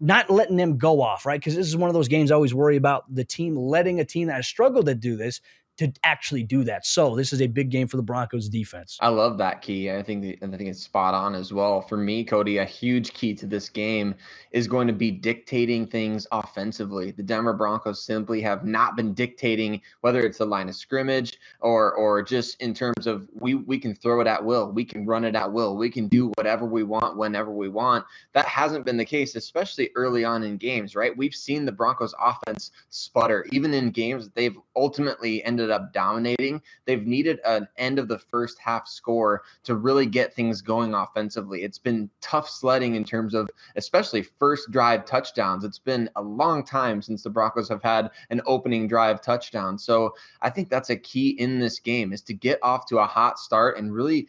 not 0.00 0.30
letting 0.30 0.56
them 0.56 0.76
go 0.76 1.00
off, 1.02 1.26
right? 1.26 1.40
Because 1.40 1.54
this 1.54 1.66
is 1.66 1.76
one 1.76 1.88
of 1.88 1.94
those 1.94 2.08
games 2.08 2.30
I 2.30 2.34
always 2.34 2.54
worry 2.54 2.76
about 2.76 3.12
the 3.14 3.24
team 3.24 3.56
letting 3.56 4.00
a 4.00 4.04
team 4.04 4.28
that 4.28 4.34
has 4.36 4.46
struggled 4.46 4.86
to 4.86 4.94
do 4.94 5.16
this 5.16 5.40
to 5.78 5.92
actually 6.04 6.42
do 6.42 6.62
that. 6.64 6.86
So 6.86 7.16
this 7.16 7.32
is 7.32 7.42
a 7.42 7.46
big 7.46 7.70
game 7.70 7.88
for 7.88 7.96
the 7.96 8.02
Broncos 8.02 8.48
defense. 8.48 8.96
I 9.00 9.08
love 9.08 9.38
that 9.38 9.60
key. 9.60 9.90
I 9.90 10.02
think 10.02 10.22
the, 10.22 10.38
I 10.42 10.56
think 10.56 10.68
it's 10.70 10.82
spot 10.82 11.14
on 11.14 11.34
as 11.34 11.52
well. 11.52 11.82
For 11.82 11.96
me, 11.96 12.24
Cody, 12.24 12.58
a 12.58 12.64
huge 12.64 13.12
key 13.12 13.34
to 13.34 13.46
this 13.46 13.68
game 13.68 14.14
is 14.52 14.68
going 14.68 14.86
to 14.86 14.92
be 14.92 15.10
dictating 15.10 15.86
things 15.86 16.26
offensively. 16.30 17.10
The 17.10 17.22
Denver 17.22 17.52
Broncos 17.52 18.02
simply 18.02 18.40
have 18.42 18.64
not 18.64 18.96
been 18.96 19.14
dictating 19.14 19.80
whether 20.02 20.20
it's 20.20 20.38
the 20.38 20.46
line 20.46 20.68
of 20.68 20.76
scrimmage 20.76 21.38
or 21.60 21.92
or 21.94 22.22
just 22.22 22.60
in 22.60 22.72
terms 22.72 23.06
of 23.06 23.28
we 23.34 23.54
we 23.54 23.78
can 23.78 23.94
throw 23.94 24.20
it 24.20 24.26
at 24.26 24.44
will, 24.44 24.70
we 24.70 24.84
can 24.84 25.04
run 25.06 25.24
it 25.24 25.34
at 25.34 25.52
will, 25.52 25.76
we 25.76 25.90
can 25.90 26.08
do 26.08 26.32
whatever 26.36 26.64
we 26.64 26.84
want 26.84 27.16
whenever 27.16 27.50
we 27.50 27.68
want. 27.68 28.04
That 28.32 28.46
hasn't 28.46 28.84
been 28.84 28.96
the 28.96 29.04
case, 29.04 29.34
especially 29.34 29.90
early 29.96 30.24
on 30.24 30.42
in 30.44 30.56
games, 30.56 30.94
right? 30.94 31.16
We've 31.16 31.34
seen 31.34 31.64
the 31.64 31.72
Broncos 31.72 32.14
offense 32.20 32.70
sputter 32.90 33.46
even 33.50 33.74
in 33.74 33.90
games 33.90 34.24
that 34.24 34.34
they've 34.34 34.56
ultimately 34.76 35.42
ended 35.44 35.63
ended 35.64 35.74
up 35.74 35.92
dominating. 35.92 36.60
They've 36.84 37.06
needed 37.06 37.40
an 37.44 37.66
end 37.78 37.98
of 37.98 38.08
the 38.08 38.18
first 38.18 38.58
half 38.58 38.86
score 38.86 39.42
to 39.64 39.76
really 39.76 40.06
get 40.06 40.34
things 40.34 40.60
going 40.60 40.94
offensively. 40.94 41.62
It's 41.62 41.78
been 41.78 42.10
tough 42.20 42.48
sledding 42.48 42.94
in 42.94 43.04
terms 43.04 43.34
of 43.34 43.48
especially 43.76 44.22
first 44.22 44.70
drive 44.70 45.04
touchdowns. 45.04 45.64
It's 45.64 45.78
been 45.78 46.10
a 46.16 46.22
long 46.22 46.64
time 46.64 47.00
since 47.00 47.22
the 47.22 47.30
Broncos 47.30 47.68
have 47.68 47.82
had 47.82 48.10
an 48.30 48.42
opening 48.46 48.86
drive 48.86 49.22
touchdown. 49.22 49.78
So 49.78 50.14
I 50.42 50.50
think 50.50 50.68
that's 50.68 50.90
a 50.90 50.96
key 50.96 51.30
in 51.30 51.58
this 51.58 51.78
game 51.78 52.12
is 52.12 52.22
to 52.22 52.34
get 52.34 52.58
off 52.62 52.86
to 52.86 52.98
a 52.98 53.06
hot 53.06 53.38
start 53.38 53.78
and 53.78 53.94
really 53.94 54.28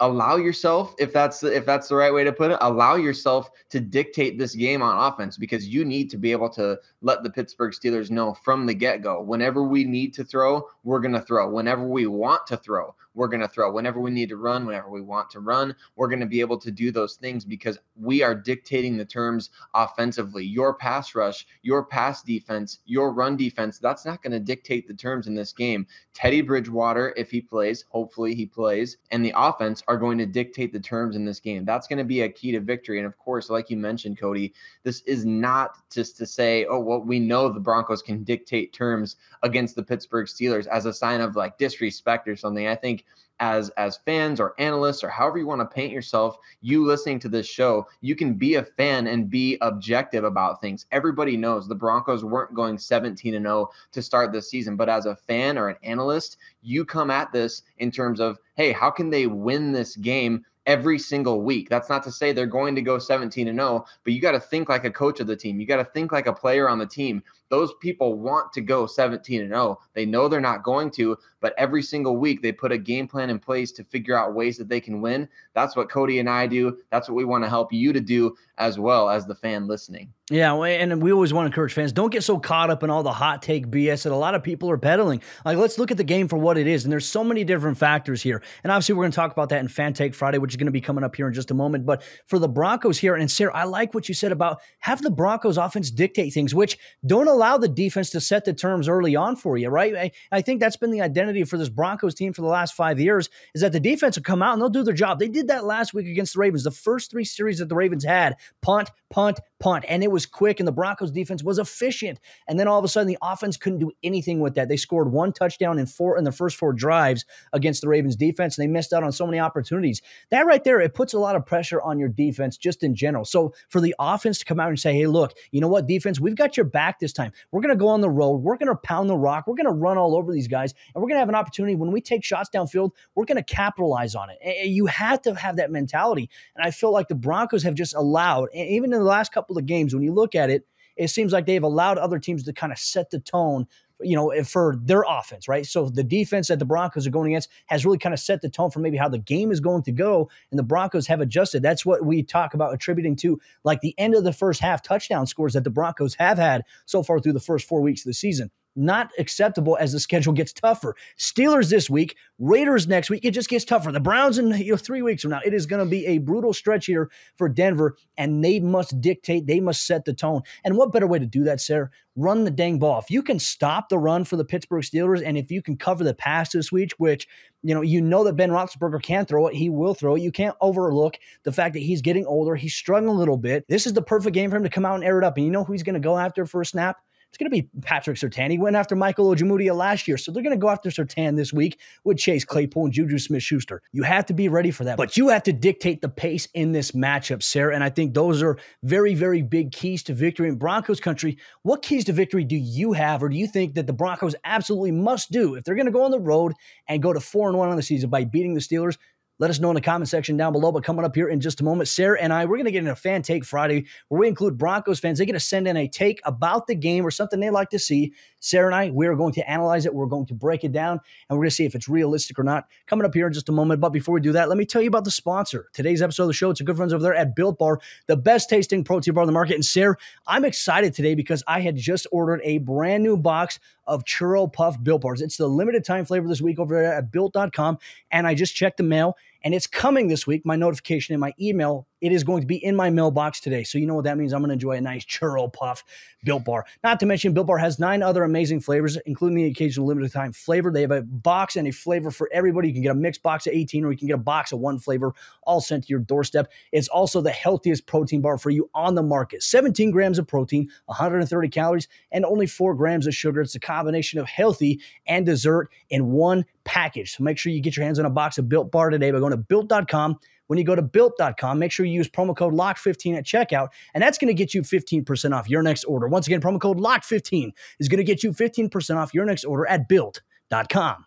allow 0.00 0.34
yourself 0.34 0.96
if 0.98 1.12
that's 1.12 1.44
if 1.44 1.64
that's 1.64 1.88
the 1.88 1.94
right 1.94 2.12
way 2.12 2.24
to 2.24 2.32
put 2.32 2.50
it 2.50 2.58
allow 2.62 2.96
yourself 2.96 3.50
to 3.68 3.78
dictate 3.78 4.36
this 4.36 4.52
game 4.52 4.82
on 4.82 4.98
offense 4.98 5.36
because 5.36 5.68
you 5.68 5.84
need 5.84 6.10
to 6.10 6.16
be 6.16 6.32
able 6.32 6.48
to 6.48 6.76
let 7.02 7.22
the 7.22 7.30
Pittsburgh 7.30 7.72
Steelers 7.72 8.10
know 8.10 8.32
from 8.32 8.66
the 8.66 8.74
get-go 8.74 9.22
whenever 9.22 9.62
we 9.62 9.84
need 9.84 10.14
to 10.14 10.24
throw 10.24 10.66
we're 10.84 11.00
going 11.00 11.12
to 11.12 11.20
throw 11.20 11.50
whenever 11.50 11.86
we 11.86 12.06
want 12.06 12.46
to 12.46 12.56
throw 12.56 12.94
we're 13.14 13.28
going 13.28 13.40
to 13.40 13.48
throw. 13.48 13.72
Whenever 13.72 14.00
we 14.00 14.10
need 14.10 14.28
to 14.30 14.36
run, 14.36 14.66
whenever 14.66 14.88
we 14.88 15.00
want 15.00 15.30
to 15.30 15.40
run, 15.40 15.74
we're 15.96 16.08
going 16.08 16.20
to 16.20 16.26
be 16.26 16.40
able 16.40 16.58
to 16.58 16.70
do 16.70 16.90
those 16.90 17.16
things 17.16 17.44
because 17.44 17.78
we 17.96 18.22
are 18.22 18.34
dictating 18.34 18.96
the 18.96 19.04
terms 19.04 19.50
offensively. 19.74 20.44
Your 20.44 20.74
pass 20.74 21.14
rush, 21.14 21.46
your 21.62 21.84
pass 21.84 22.22
defense, 22.22 22.78
your 22.86 23.12
run 23.12 23.36
defense, 23.36 23.78
that's 23.78 24.06
not 24.06 24.22
going 24.22 24.32
to 24.32 24.40
dictate 24.40 24.88
the 24.88 24.94
terms 24.94 25.26
in 25.26 25.34
this 25.34 25.52
game. 25.52 25.86
Teddy 26.14 26.40
Bridgewater, 26.40 27.12
if 27.16 27.30
he 27.30 27.40
plays, 27.40 27.84
hopefully 27.88 28.34
he 28.34 28.46
plays, 28.46 28.98
and 29.10 29.24
the 29.24 29.34
offense 29.36 29.82
are 29.88 29.96
going 29.96 30.18
to 30.18 30.26
dictate 30.26 30.72
the 30.72 30.80
terms 30.80 31.16
in 31.16 31.24
this 31.24 31.40
game. 31.40 31.64
That's 31.64 31.86
going 31.86 31.98
to 31.98 32.04
be 32.04 32.22
a 32.22 32.28
key 32.28 32.52
to 32.52 32.60
victory. 32.60 32.98
And 32.98 33.06
of 33.06 33.18
course, 33.18 33.50
like 33.50 33.70
you 33.70 33.76
mentioned, 33.76 34.18
Cody, 34.18 34.54
this 34.84 35.02
is 35.02 35.24
not 35.24 35.76
just 35.90 36.16
to 36.18 36.26
say, 36.26 36.64
oh, 36.66 36.80
well, 36.80 36.91
we 36.98 37.18
know 37.18 37.48
the 37.48 37.60
Broncos 37.60 38.02
can 38.02 38.24
dictate 38.24 38.72
terms 38.72 39.16
against 39.42 39.76
the 39.76 39.82
Pittsburgh 39.82 40.26
Steelers 40.26 40.66
as 40.66 40.86
a 40.86 40.92
sign 40.92 41.20
of 41.20 41.36
like 41.36 41.58
disrespect 41.58 42.28
or 42.28 42.36
something. 42.36 42.66
I 42.66 42.76
think 42.76 43.04
as 43.42 43.70
as 43.70 43.98
fans 44.04 44.38
or 44.38 44.54
analysts 44.58 45.02
or 45.02 45.08
however 45.08 45.36
you 45.36 45.46
want 45.46 45.60
to 45.60 45.74
paint 45.74 45.92
yourself 45.92 46.38
you 46.60 46.84
listening 46.86 47.18
to 47.18 47.28
this 47.28 47.46
show 47.46 47.86
you 48.00 48.14
can 48.14 48.34
be 48.34 48.54
a 48.54 48.62
fan 48.62 49.08
and 49.08 49.28
be 49.28 49.58
objective 49.62 50.22
about 50.22 50.60
things 50.60 50.86
everybody 50.92 51.36
knows 51.36 51.66
the 51.66 51.74
broncos 51.74 52.24
weren't 52.24 52.54
going 52.54 52.78
17 52.78 53.34
and 53.34 53.44
0 53.44 53.68
to 53.90 54.00
start 54.00 54.32
this 54.32 54.48
season 54.48 54.76
but 54.76 54.88
as 54.88 55.06
a 55.06 55.16
fan 55.16 55.58
or 55.58 55.68
an 55.68 55.76
analyst 55.82 56.36
you 56.62 56.84
come 56.84 57.10
at 57.10 57.32
this 57.32 57.62
in 57.78 57.90
terms 57.90 58.20
of 58.20 58.38
hey 58.54 58.70
how 58.70 58.90
can 58.90 59.10
they 59.10 59.26
win 59.26 59.72
this 59.72 59.96
game 59.96 60.44
every 60.66 60.98
single 60.98 61.42
week. 61.42 61.68
That's 61.68 61.88
not 61.88 62.02
to 62.04 62.12
say 62.12 62.32
they're 62.32 62.46
going 62.46 62.74
to 62.74 62.82
go 62.82 62.98
17 62.98 63.48
and 63.48 63.58
0, 63.58 63.84
but 64.04 64.12
you 64.12 64.20
got 64.20 64.32
to 64.32 64.40
think 64.40 64.68
like 64.68 64.84
a 64.84 64.90
coach 64.90 65.20
of 65.20 65.26
the 65.26 65.36
team. 65.36 65.60
You 65.60 65.66
got 65.66 65.76
to 65.76 65.84
think 65.84 66.12
like 66.12 66.26
a 66.26 66.32
player 66.32 66.68
on 66.68 66.78
the 66.78 66.86
team 66.86 67.22
those 67.52 67.74
people 67.80 68.14
want 68.14 68.50
to 68.54 68.62
go 68.62 68.86
17 68.86 69.42
and 69.42 69.50
0. 69.50 69.78
They 69.92 70.06
know 70.06 70.26
they're 70.26 70.40
not 70.40 70.62
going 70.62 70.90
to, 70.92 71.18
but 71.42 71.52
every 71.58 71.82
single 71.82 72.16
week 72.16 72.40
they 72.40 72.50
put 72.50 72.72
a 72.72 72.78
game 72.78 73.06
plan 73.06 73.28
in 73.28 73.38
place 73.38 73.70
to 73.72 73.84
figure 73.84 74.16
out 74.18 74.32
ways 74.32 74.56
that 74.56 74.70
they 74.70 74.80
can 74.80 75.02
win. 75.02 75.28
That's 75.52 75.76
what 75.76 75.90
Cody 75.90 76.18
and 76.18 76.30
I 76.30 76.46
do. 76.46 76.78
That's 76.90 77.10
what 77.10 77.14
we 77.14 77.26
want 77.26 77.44
to 77.44 77.50
help 77.50 77.70
you 77.70 77.92
to 77.92 78.00
do 78.00 78.34
as 78.56 78.78
well 78.78 79.10
as 79.10 79.26
the 79.26 79.34
fan 79.34 79.66
listening. 79.66 80.14
Yeah, 80.30 80.54
and 80.54 81.02
we 81.02 81.12
always 81.12 81.34
want 81.34 81.44
to 81.44 81.48
encourage 81.48 81.74
fans 81.74 81.92
don't 81.92 82.10
get 82.10 82.24
so 82.24 82.38
caught 82.38 82.70
up 82.70 82.82
in 82.82 82.88
all 82.88 83.02
the 83.02 83.12
hot 83.12 83.42
take 83.42 83.66
BS 83.66 84.04
that 84.04 84.12
a 84.12 84.16
lot 84.16 84.34
of 84.34 84.42
people 84.42 84.70
are 84.70 84.78
peddling. 84.78 85.20
Like, 85.44 85.58
let's 85.58 85.78
look 85.78 85.90
at 85.90 85.98
the 85.98 86.04
game 86.04 86.26
for 86.26 86.38
what 86.38 86.56
it 86.56 86.66
is. 86.66 86.84
And 86.84 86.92
there's 86.92 87.06
so 87.06 87.22
many 87.22 87.44
different 87.44 87.76
factors 87.76 88.22
here. 88.22 88.42
And 88.64 88.72
obviously, 88.72 88.94
we're 88.94 89.02
going 89.02 89.12
to 89.12 89.16
talk 89.16 89.32
about 89.32 89.50
that 89.50 89.60
in 89.60 89.68
Fan 89.68 89.92
Take 89.92 90.14
Friday, 90.14 90.38
which 90.38 90.52
is 90.52 90.56
going 90.56 90.66
to 90.66 90.72
be 90.72 90.80
coming 90.80 91.04
up 91.04 91.14
here 91.14 91.26
in 91.26 91.34
just 91.34 91.50
a 91.50 91.54
moment. 91.54 91.84
But 91.84 92.02
for 92.24 92.38
the 92.38 92.48
Broncos 92.48 92.96
here, 92.96 93.14
and 93.14 93.30
Sayre, 93.30 93.54
I 93.54 93.64
like 93.64 93.92
what 93.92 94.08
you 94.08 94.14
said 94.14 94.32
about 94.32 94.62
have 94.78 95.02
the 95.02 95.10
Broncos 95.10 95.58
offense 95.58 95.90
dictate 95.90 96.32
things, 96.32 96.54
which 96.54 96.78
don't 97.04 97.28
allow 97.28 97.41
allow 97.42 97.58
the 97.58 97.68
defense 97.68 98.10
to 98.10 98.20
set 98.20 98.44
the 98.44 98.52
terms 98.52 98.88
early 98.88 99.16
on 99.16 99.34
for 99.34 99.56
you, 99.56 99.68
right? 99.68 99.96
I, 99.96 100.10
I, 100.30 100.42
think 100.42 100.60
that's 100.60 100.76
been 100.76 100.92
the 100.92 101.00
identity 101.00 101.42
for 101.42 101.58
this 101.58 101.68
Broncos 101.68 102.14
team 102.14 102.32
for 102.32 102.40
the 102.42 102.46
last 102.46 102.74
five 102.74 103.00
years 103.00 103.28
is 103.52 103.62
that 103.62 103.72
the 103.72 103.80
defense 103.80 104.16
will 104.16 104.22
come 104.22 104.42
out 104.42 104.52
and 104.52 104.62
they'll 104.62 104.68
do 104.68 104.84
their 104.84 104.94
job. 104.94 105.18
They 105.18 105.28
did 105.28 105.48
that 105.48 105.64
last 105.64 105.92
week 105.92 106.06
against 106.06 106.34
the 106.34 106.38
Ravens. 106.38 106.62
The 106.62 106.70
first 106.70 107.10
three 107.10 107.24
series 107.24 107.58
that 107.58 107.68
the 107.68 107.74
Ravens 107.74 108.04
had 108.04 108.36
punt, 108.60 108.90
punt, 109.10 109.40
punt, 109.62 109.84
and 109.88 110.02
it 110.02 110.10
was 110.10 110.26
quick, 110.26 110.58
and 110.60 110.66
the 110.66 110.72
Broncos 110.72 111.12
defense 111.12 111.42
was 111.42 111.58
efficient. 111.58 112.18
And 112.48 112.58
then 112.58 112.66
all 112.66 112.78
of 112.78 112.84
a 112.84 112.88
sudden, 112.88 113.06
the 113.06 113.18
offense 113.22 113.56
couldn't 113.56 113.78
do 113.78 113.92
anything 114.02 114.40
with 114.40 114.56
that. 114.56 114.68
They 114.68 114.76
scored 114.76 115.12
one 115.12 115.32
touchdown 115.32 115.78
in 115.78 115.86
four 115.86 116.18
in 116.18 116.24
the 116.24 116.32
first 116.32 116.56
four 116.56 116.72
drives 116.72 117.24
against 117.52 117.80
the 117.80 117.88
Ravens 117.88 118.16
defense, 118.16 118.58
and 118.58 118.64
they 118.64 118.66
missed 118.66 118.92
out 118.92 119.04
on 119.04 119.12
so 119.12 119.24
many 119.24 119.38
opportunities. 119.38 120.02
That 120.30 120.46
right 120.46 120.62
there, 120.64 120.80
it 120.80 120.94
puts 120.94 121.14
a 121.14 121.18
lot 121.18 121.36
of 121.36 121.46
pressure 121.46 121.80
on 121.80 121.98
your 121.98 122.08
defense 122.08 122.56
just 122.56 122.82
in 122.82 122.94
general. 122.94 123.24
So 123.24 123.54
for 123.68 123.80
the 123.80 123.94
offense 123.98 124.40
to 124.40 124.44
come 124.44 124.58
out 124.58 124.68
and 124.68 124.80
say, 124.80 124.92
hey, 124.94 125.06
look, 125.06 125.32
you 125.52 125.60
know 125.60 125.68
what, 125.68 125.86
defense, 125.86 126.18
we've 126.18 126.34
got 126.34 126.56
your 126.56 126.66
back 126.66 126.98
this 126.98 127.12
time. 127.12 127.32
We're 127.52 127.62
going 127.62 127.74
to 127.74 127.76
go 127.76 127.88
on 127.88 128.00
the 128.00 128.10
road. 128.10 128.38
We're 128.38 128.56
going 128.56 128.68
to 128.68 128.76
pound 128.76 129.08
the 129.08 129.16
rock. 129.16 129.46
We're 129.46 129.54
going 129.54 129.66
to 129.66 129.72
run 129.72 129.96
all 129.96 130.16
over 130.16 130.32
these 130.32 130.48
guys. 130.48 130.74
And 130.94 131.00
we're 131.00 131.08
going 131.08 131.16
to 131.16 131.20
have 131.20 131.28
an 131.28 131.36
opportunity 131.36 131.76
when 131.76 131.92
we 131.92 132.00
take 132.00 132.24
shots 132.24 132.50
downfield, 132.52 132.90
we're 133.14 133.26
going 133.26 133.36
to 133.36 133.44
capitalize 133.44 134.16
on 134.16 134.28
it. 134.30 134.66
You 134.66 134.86
have 134.86 135.22
to 135.22 135.34
have 135.34 135.56
that 135.56 135.70
mentality. 135.70 136.28
And 136.56 136.66
I 136.66 136.72
feel 136.72 136.92
like 136.92 137.06
the 137.06 137.14
Broncos 137.14 137.62
have 137.62 137.74
just 137.74 137.94
allowed, 137.94 138.48
even 138.54 138.92
in 138.92 138.98
the 138.98 139.04
last 139.04 139.32
couple 139.32 139.51
of 139.58 139.66
games, 139.66 139.94
when 139.94 140.02
you 140.02 140.12
look 140.12 140.34
at 140.34 140.50
it, 140.50 140.66
it 140.96 141.08
seems 141.08 141.32
like 141.32 141.46
they've 141.46 141.62
allowed 141.62 141.98
other 141.98 142.18
teams 142.18 142.44
to 142.44 142.52
kind 142.52 142.72
of 142.72 142.78
set 142.78 143.10
the 143.10 143.18
tone 143.18 143.66
you 144.04 144.16
know, 144.16 144.32
for 144.44 144.76
their 144.82 145.04
offense, 145.08 145.48
right? 145.48 145.64
So 145.64 145.88
the 145.88 146.02
defense 146.02 146.48
that 146.48 146.58
the 146.58 146.64
Broncos 146.64 147.06
are 147.06 147.10
going 147.10 147.32
against 147.32 147.48
has 147.66 147.84
really 147.84 147.98
kind 147.98 148.12
of 148.12 148.20
set 148.20 148.42
the 148.42 148.48
tone 148.48 148.70
for 148.70 148.80
maybe 148.80 148.96
how 148.96 149.08
the 149.08 149.18
game 149.18 149.50
is 149.52 149.60
going 149.60 149.82
to 149.84 149.92
go, 149.92 150.28
and 150.50 150.58
the 150.58 150.64
Broncos 150.64 151.06
have 151.06 151.20
adjusted. 151.20 151.62
That's 151.62 151.86
what 151.86 152.04
we 152.04 152.22
talk 152.22 152.54
about 152.54 152.74
attributing 152.74 153.16
to 153.16 153.40
like 153.64 153.80
the 153.80 153.94
end 153.98 154.14
of 154.14 154.24
the 154.24 154.32
first 154.32 154.60
half 154.60 154.82
touchdown 154.82 155.26
scores 155.26 155.52
that 155.54 155.64
the 155.64 155.70
Broncos 155.70 156.14
have 156.16 156.38
had 156.38 156.62
so 156.84 157.02
far 157.02 157.20
through 157.20 157.34
the 157.34 157.40
first 157.40 157.68
four 157.68 157.80
weeks 157.80 158.02
of 158.02 158.06
the 158.06 158.14
season 158.14 158.50
not 158.76 159.10
acceptable 159.18 159.76
as 159.78 159.92
the 159.92 160.00
schedule 160.00 160.32
gets 160.32 160.52
tougher. 160.52 160.94
Steelers 161.18 161.70
this 161.70 161.90
week, 161.90 162.16
Raiders 162.38 162.88
next 162.88 163.10
week. 163.10 163.24
It 163.24 163.32
just 163.32 163.48
gets 163.48 163.64
tougher. 163.64 163.92
The 163.92 164.00
Browns 164.00 164.38
in 164.38 164.50
you 164.50 164.72
know, 164.72 164.76
three 164.76 165.02
weeks 165.02 165.22
from 165.22 165.30
now. 165.30 165.40
It 165.44 165.54
is 165.54 165.66
going 165.66 165.84
to 165.84 165.90
be 165.90 166.06
a 166.06 166.18
brutal 166.18 166.52
stretch 166.52 166.86
here 166.86 167.10
for 167.36 167.48
Denver, 167.48 167.96
and 168.16 168.44
they 168.44 168.60
must 168.60 169.00
dictate. 169.00 169.46
They 169.46 169.60
must 169.60 169.86
set 169.86 170.04
the 170.04 170.14
tone. 170.14 170.42
And 170.64 170.76
what 170.76 170.92
better 170.92 171.06
way 171.06 171.18
to 171.18 171.26
do 171.26 171.44
that, 171.44 171.60
Sayre? 171.60 171.90
Run 172.14 172.44
the 172.44 172.50
dang 172.50 172.78
ball. 172.78 172.98
If 172.98 173.10
you 173.10 173.22
can 173.22 173.38
stop 173.38 173.88
the 173.88 173.98
run 173.98 174.24
for 174.24 174.36
the 174.36 174.44
Pittsburgh 174.44 174.82
Steelers, 174.82 175.22
and 175.24 175.38
if 175.38 175.50
you 175.50 175.62
can 175.62 175.76
cover 175.76 176.04
the 176.04 176.12
pass 176.12 176.52
this 176.52 176.70
week, 176.70 176.92
which 176.98 177.26
you 177.62 177.74
know 177.74 177.80
you 177.80 178.02
know 178.02 178.22
that 178.24 178.34
Ben 178.34 178.50
Roethlisberger 178.50 179.02
can 179.02 179.24
throw 179.24 179.46
it, 179.46 179.54
he 179.54 179.70
will 179.70 179.94
throw 179.94 180.16
it. 180.16 180.22
You 180.22 180.30
can't 180.30 180.56
overlook 180.60 181.18
the 181.44 181.52
fact 181.52 181.72
that 181.72 181.82
he's 181.82 182.02
getting 182.02 182.26
older. 182.26 182.54
He's 182.54 182.74
struggling 182.74 183.14
a 183.14 183.18
little 183.18 183.38
bit. 183.38 183.64
This 183.68 183.86
is 183.86 183.94
the 183.94 184.02
perfect 184.02 184.34
game 184.34 184.50
for 184.50 184.56
him 184.56 184.62
to 184.64 184.68
come 184.68 184.84
out 184.84 184.96
and 184.96 185.04
air 185.04 185.18
it 185.18 185.24
up. 185.24 185.36
And 185.36 185.46
you 185.46 185.52
know 185.52 185.64
who 185.64 185.72
he's 185.72 185.82
going 185.82 185.94
to 185.94 186.00
go 186.00 186.18
after 186.18 186.44
for 186.44 186.60
a 186.60 186.66
snap? 186.66 186.98
It's 187.32 187.38
going 187.38 187.50
to 187.50 187.62
be 187.62 187.66
Patrick 187.80 188.18
Surtain. 188.18 188.50
He 188.50 188.58
went 188.58 188.76
after 188.76 188.94
Michael 188.94 189.34
Ojemudia 189.34 189.74
last 189.74 190.06
year, 190.06 190.18
so 190.18 190.30
they're 190.30 190.42
going 190.42 190.54
to 190.54 190.60
go 190.60 190.68
after 190.68 190.90
Surtain 190.90 191.34
this 191.34 191.50
week 191.50 191.80
with 192.04 192.18
Chase 192.18 192.44
Claypool 192.44 192.84
and 192.84 192.92
Juju 192.92 193.18
Smith-Schuster. 193.18 193.80
You 193.90 194.02
have 194.02 194.26
to 194.26 194.34
be 194.34 194.50
ready 194.50 194.70
for 194.70 194.84
that, 194.84 194.98
but 194.98 195.16
you 195.16 195.28
have 195.28 195.42
to 195.44 195.52
dictate 195.54 196.02
the 196.02 196.10
pace 196.10 196.46
in 196.52 196.72
this 196.72 196.90
matchup, 196.90 197.42
Sayre. 197.42 197.70
And 197.70 197.82
I 197.82 197.88
think 197.88 198.12
those 198.12 198.42
are 198.42 198.58
very, 198.82 199.14
very 199.14 199.40
big 199.40 199.72
keys 199.72 200.02
to 200.02 200.12
victory 200.12 200.46
in 200.46 200.56
Broncos 200.56 201.00
country. 201.00 201.38
What 201.62 201.80
keys 201.80 202.04
to 202.04 202.12
victory 202.12 202.44
do 202.44 202.56
you 202.56 202.92
have, 202.92 203.22
or 203.22 203.30
do 203.30 203.36
you 203.38 203.46
think 203.46 203.76
that 203.76 203.86
the 203.86 203.94
Broncos 203.94 204.34
absolutely 204.44 204.92
must 204.92 205.32
do 205.32 205.54
if 205.54 205.64
they're 205.64 205.74
going 205.74 205.86
to 205.86 205.92
go 205.92 206.04
on 206.04 206.10
the 206.10 206.20
road 206.20 206.52
and 206.86 207.02
go 207.02 207.14
to 207.14 207.20
four 207.20 207.48
and 207.48 207.56
one 207.56 207.70
on 207.70 207.76
the 207.76 207.82
season 207.82 208.10
by 208.10 208.24
beating 208.24 208.52
the 208.52 208.60
Steelers? 208.60 208.98
Let 209.42 209.50
us 209.50 209.58
know 209.58 209.70
in 209.70 209.74
the 209.74 209.80
comment 209.80 210.08
section 210.08 210.36
down 210.36 210.52
below. 210.52 210.70
But 210.70 210.84
coming 210.84 211.04
up 211.04 211.16
here 211.16 211.28
in 211.28 211.40
just 211.40 211.60
a 211.60 211.64
moment, 211.64 211.88
Sayre 211.88 212.14
and 212.14 212.32
I, 212.32 212.44
we're 212.44 212.58
going 212.58 212.66
to 212.66 212.70
get 212.70 212.84
in 212.84 212.86
a 212.86 212.94
fan 212.94 213.22
take 213.22 213.44
Friday 213.44 213.86
where 214.06 214.20
we 214.20 214.28
include 214.28 214.56
Broncos 214.56 215.00
fans. 215.00 215.18
They 215.18 215.26
get 215.26 215.32
to 215.32 215.40
send 215.40 215.66
in 215.66 215.76
a 215.76 215.88
take 215.88 216.20
about 216.24 216.68
the 216.68 216.76
game 216.76 217.04
or 217.04 217.10
something 217.10 217.40
they 217.40 217.50
like 217.50 217.70
to 217.70 217.78
see. 217.80 218.12
Sayre 218.38 218.66
and 218.66 218.74
I, 218.74 218.90
we're 218.90 219.16
going 219.16 219.32
to 219.32 219.50
analyze 219.50 219.84
it. 219.84 219.92
We're 219.92 220.06
going 220.06 220.26
to 220.26 220.34
break 220.34 220.62
it 220.62 220.70
down 220.70 221.00
and 221.28 221.36
we're 221.36 221.42
going 221.42 221.50
to 221.50 221.56
see 221.56 221.64
if 221.64 221.74
it's 221.74 221.88
realistic 221.88 222.38
or 222.38 222.44
not. 222.44 222.68
Coming 222.86 223.04
up 223.04 223.14
here 223.14 223.26
in 223.26 223.32
just 223.32 223.48
a 223.48 223.52
moment. 223.52 223.80
But 223.80 223.88
before 223.88 224.14
we 224.14 224.20
do 224.20 224.30
that, 224.30 224.48
let 224.48 224.58
me 224.58 224.64
tell 224.64 224.80
you 224.80 224.86
about 224.86 225.02
the 225.02 225.10
sponsor. 225.10 225.66
Today's 225.72 226.02
episode 226.02 226.22
of 226.22 226.28
the 226.28 226.34
show, 226.34 226.50
it's 226.50 226.60
a 226.60 226.64
good 226.64 226.76
friends 226.76 226.92
over 226.92 227.02
there 227.02 227.14
at 227.16 227.34
Built 227.34 227.58
Bar, 227.58 227.80
the 228.06 228.16
best 228.16 228.48
tasting 228.48 228.84
protein 228.84 229.14
bar 229.14 229.22
on 229.22 229.26
the 229.26 229.32
market. 229.32 229.56
And 229.56 229.64
Sayre, 229.64 229.98
I'm 230.28 230.44
excited 230.44 230.94
today 230.94 231.16
because 231.16 231.42
I 231.48 231.62
had 231.62 231.74
just 231.74 232.06
ordered 232.12 232.42
a 232.44 232.58
brand 232.58 233.02
new 233.02 233.16
box 233.16 233.58
of 233.88 234.04
churro 234.04 234.52
puff 234.52 234.80
built 234.80 235.02
bars. 235.02 235.20
It's 235.20 235.36
the 235.36 235.48
limited 235.48 235.84
time 235.84 236.04
flavor 236.04 236.28
this 236.28 236.40
week 236.40 236.60
over 236.60 236.80
there 236.80 236.94
at 236.94 237.10
built.com. 237.10 237.78
And 238.12 238.26
I 238.26 238.34
just 238.34 238.54
checked 238.54 238.76
the 238.76 238.84
mail 238.84 239.16
and 239.44 239.54
it's 239.54 239.66
coming 239.66 240.08
this 240.08 240.26
week. 240.26 240.42
My 240.44 240.56
notification 240.56 241.14
in 241.14 241.20
my 241.20 241.32
email, 241.40 241.86
it 242.00 242.12
is 242.12 242.24
going 242.24 242.40
to 242.40 242.46
be 242.46 242.62
in 242.62 242.74
my 242.74 242.90
mailbox 242.90 243.40
today. 243.40 243.64
So 243.64 243.78
you 243.78 243.86
know 243.86 243.94
what 243.94 244.04
that 244.04 244.18
means. 244.18 244.32
I'm 244.32 244.40
going 244.40 244.48
to 244.48 244.54
enjoy 244.54 244.72
a 244.72 244.80
nice 244.80 245.04
churro 245.04 245.52
puff 245.52 245.84
Built 246.24 246.44
Bar. 246.44 246.64
Not 246.82 247.00
to 247.00 247.06
mention, 247.06 247.32
Built 247.32 247.46
Bar 247.46 247.58
has 247.58 247.78
nine 247.78 248.02
other 248.02 248.24
amazing 248.24 248.60
flavors, 248.60 248.96
including 249.06 249.38
the 249.38 249.46
occasional 249.46 249.86
limited 249.86 250.12
time 250.12 250.32
flavor. 250.32 250.70
They 250.70 250.82
have 250.82 250.90
a 250.90 251.02
box 251.02 251.56
and 251.56 251.66
a 251.68 251.72
flavor 251.72 252.10
for 252.10 252.28
everybody. 252.32 252.68
You 252.68 252.74
can 252.74 252.82
get 252.82 252.92
a 252.92 252.96
mixed 252.96 253.22
box 253.22 253.46
of 253.46 253.52
18, 253.52 253.84
or 253.84 253.92
you 253.92 253.98
can 253.98 254.08
get 254.08 254.14
a 254.14 254.18
box 254.18 254.52
of 254.52 254.60
one 254.60 254.78
flavor, 254.78 255.14
all 255.42 255.60
sent 255.60 255.84
to 255.84 255.90
your 255.90 256.00
doorstep. 256.00 256.50
It's 256.72 256.88
also 256.88 257.20
the 257.20 257.30
healthiest 257.30 257.86
protein 257.86 258.20
bar 258.20 258.38
for 258.38 258.50
you 258.50 258.70
on 258.74 258.94
the 258.94 259.02
market. 259.02 259.42
17 259.42 259.90
grams 259.90 260.18
of 260.18 260.26
protein, 260.26 260.68
130 260.86 261.48
calories, 261.48 261.88
and 262.10 262.24
only 262.24 262.46
four 262.46 262.74
grams 262.74 263.06
of 263.06 263.14
sugar. 263.14 263.40
It's 263.40 263.54
a 263.54 263.60
combination 263.60 264.18
of 264.18 264.26
healthy 264.26 264.80
and 265.06 265.26
dessert 265.26 265.70
in 265.90 266.12
one 266.12 266.44
package. 266.64 267.16
So 267.16 267.24
make 267.24 267.38
sure 267.38 267.52
you 267.52 267.60
get 267.60 267.76
your 267.76 267.84
hands 267.84 267.98
on 267.98 268.04
a 268.04 268.10
box 268.10 268.38
of 268.38 268.48
Built 268.48 268.70
Bar 268.70 268.90
today 268.90 269.10
by 269.10 269.18
going 269.18 269.32
to 269.32 269.36
built.com. 269.36 270.18
When 270.48 270.58
you 270.58 270.64
go 270.64 270.74
to 270.74 270.82
built.com, 270.82 271.58
make 271.58 271.72
sure 271.72 271.86
you 271.86 271.92
use 271.92 272.08
promo 272.08 272.36
code 272.36 272.52
LOCK15 272.52 273.16
at 273.16 273.24
checkout, 273.24 273.68
and 273.94 274.02
that's 274.02 274.18
going 274.18 274.28
to 274.28 274.34
get 274.34 274.52
you 274.52 274.62
15% 274.62 275.32
off 275.32 275.48
your 275.48 275.62
next 275.62 275.84
order. 275.84 276.08
Once 276.08 276.26
again, 276.26 276.40
promo 276.40 276.60
code 276.60 276.78
LOCK15 276.78 277.52
is 277.80 277.88
going 277.88 277.98
to 277.98 278.04
get 278.04 278.22
you 278.22 278.32
15% 278.32 278.96
off 278.96 279.14
your 279.14 279.24
next 279.24 279.44
order 279.44 279.66
at 279.66 279.88
built.com. 279.88 281.06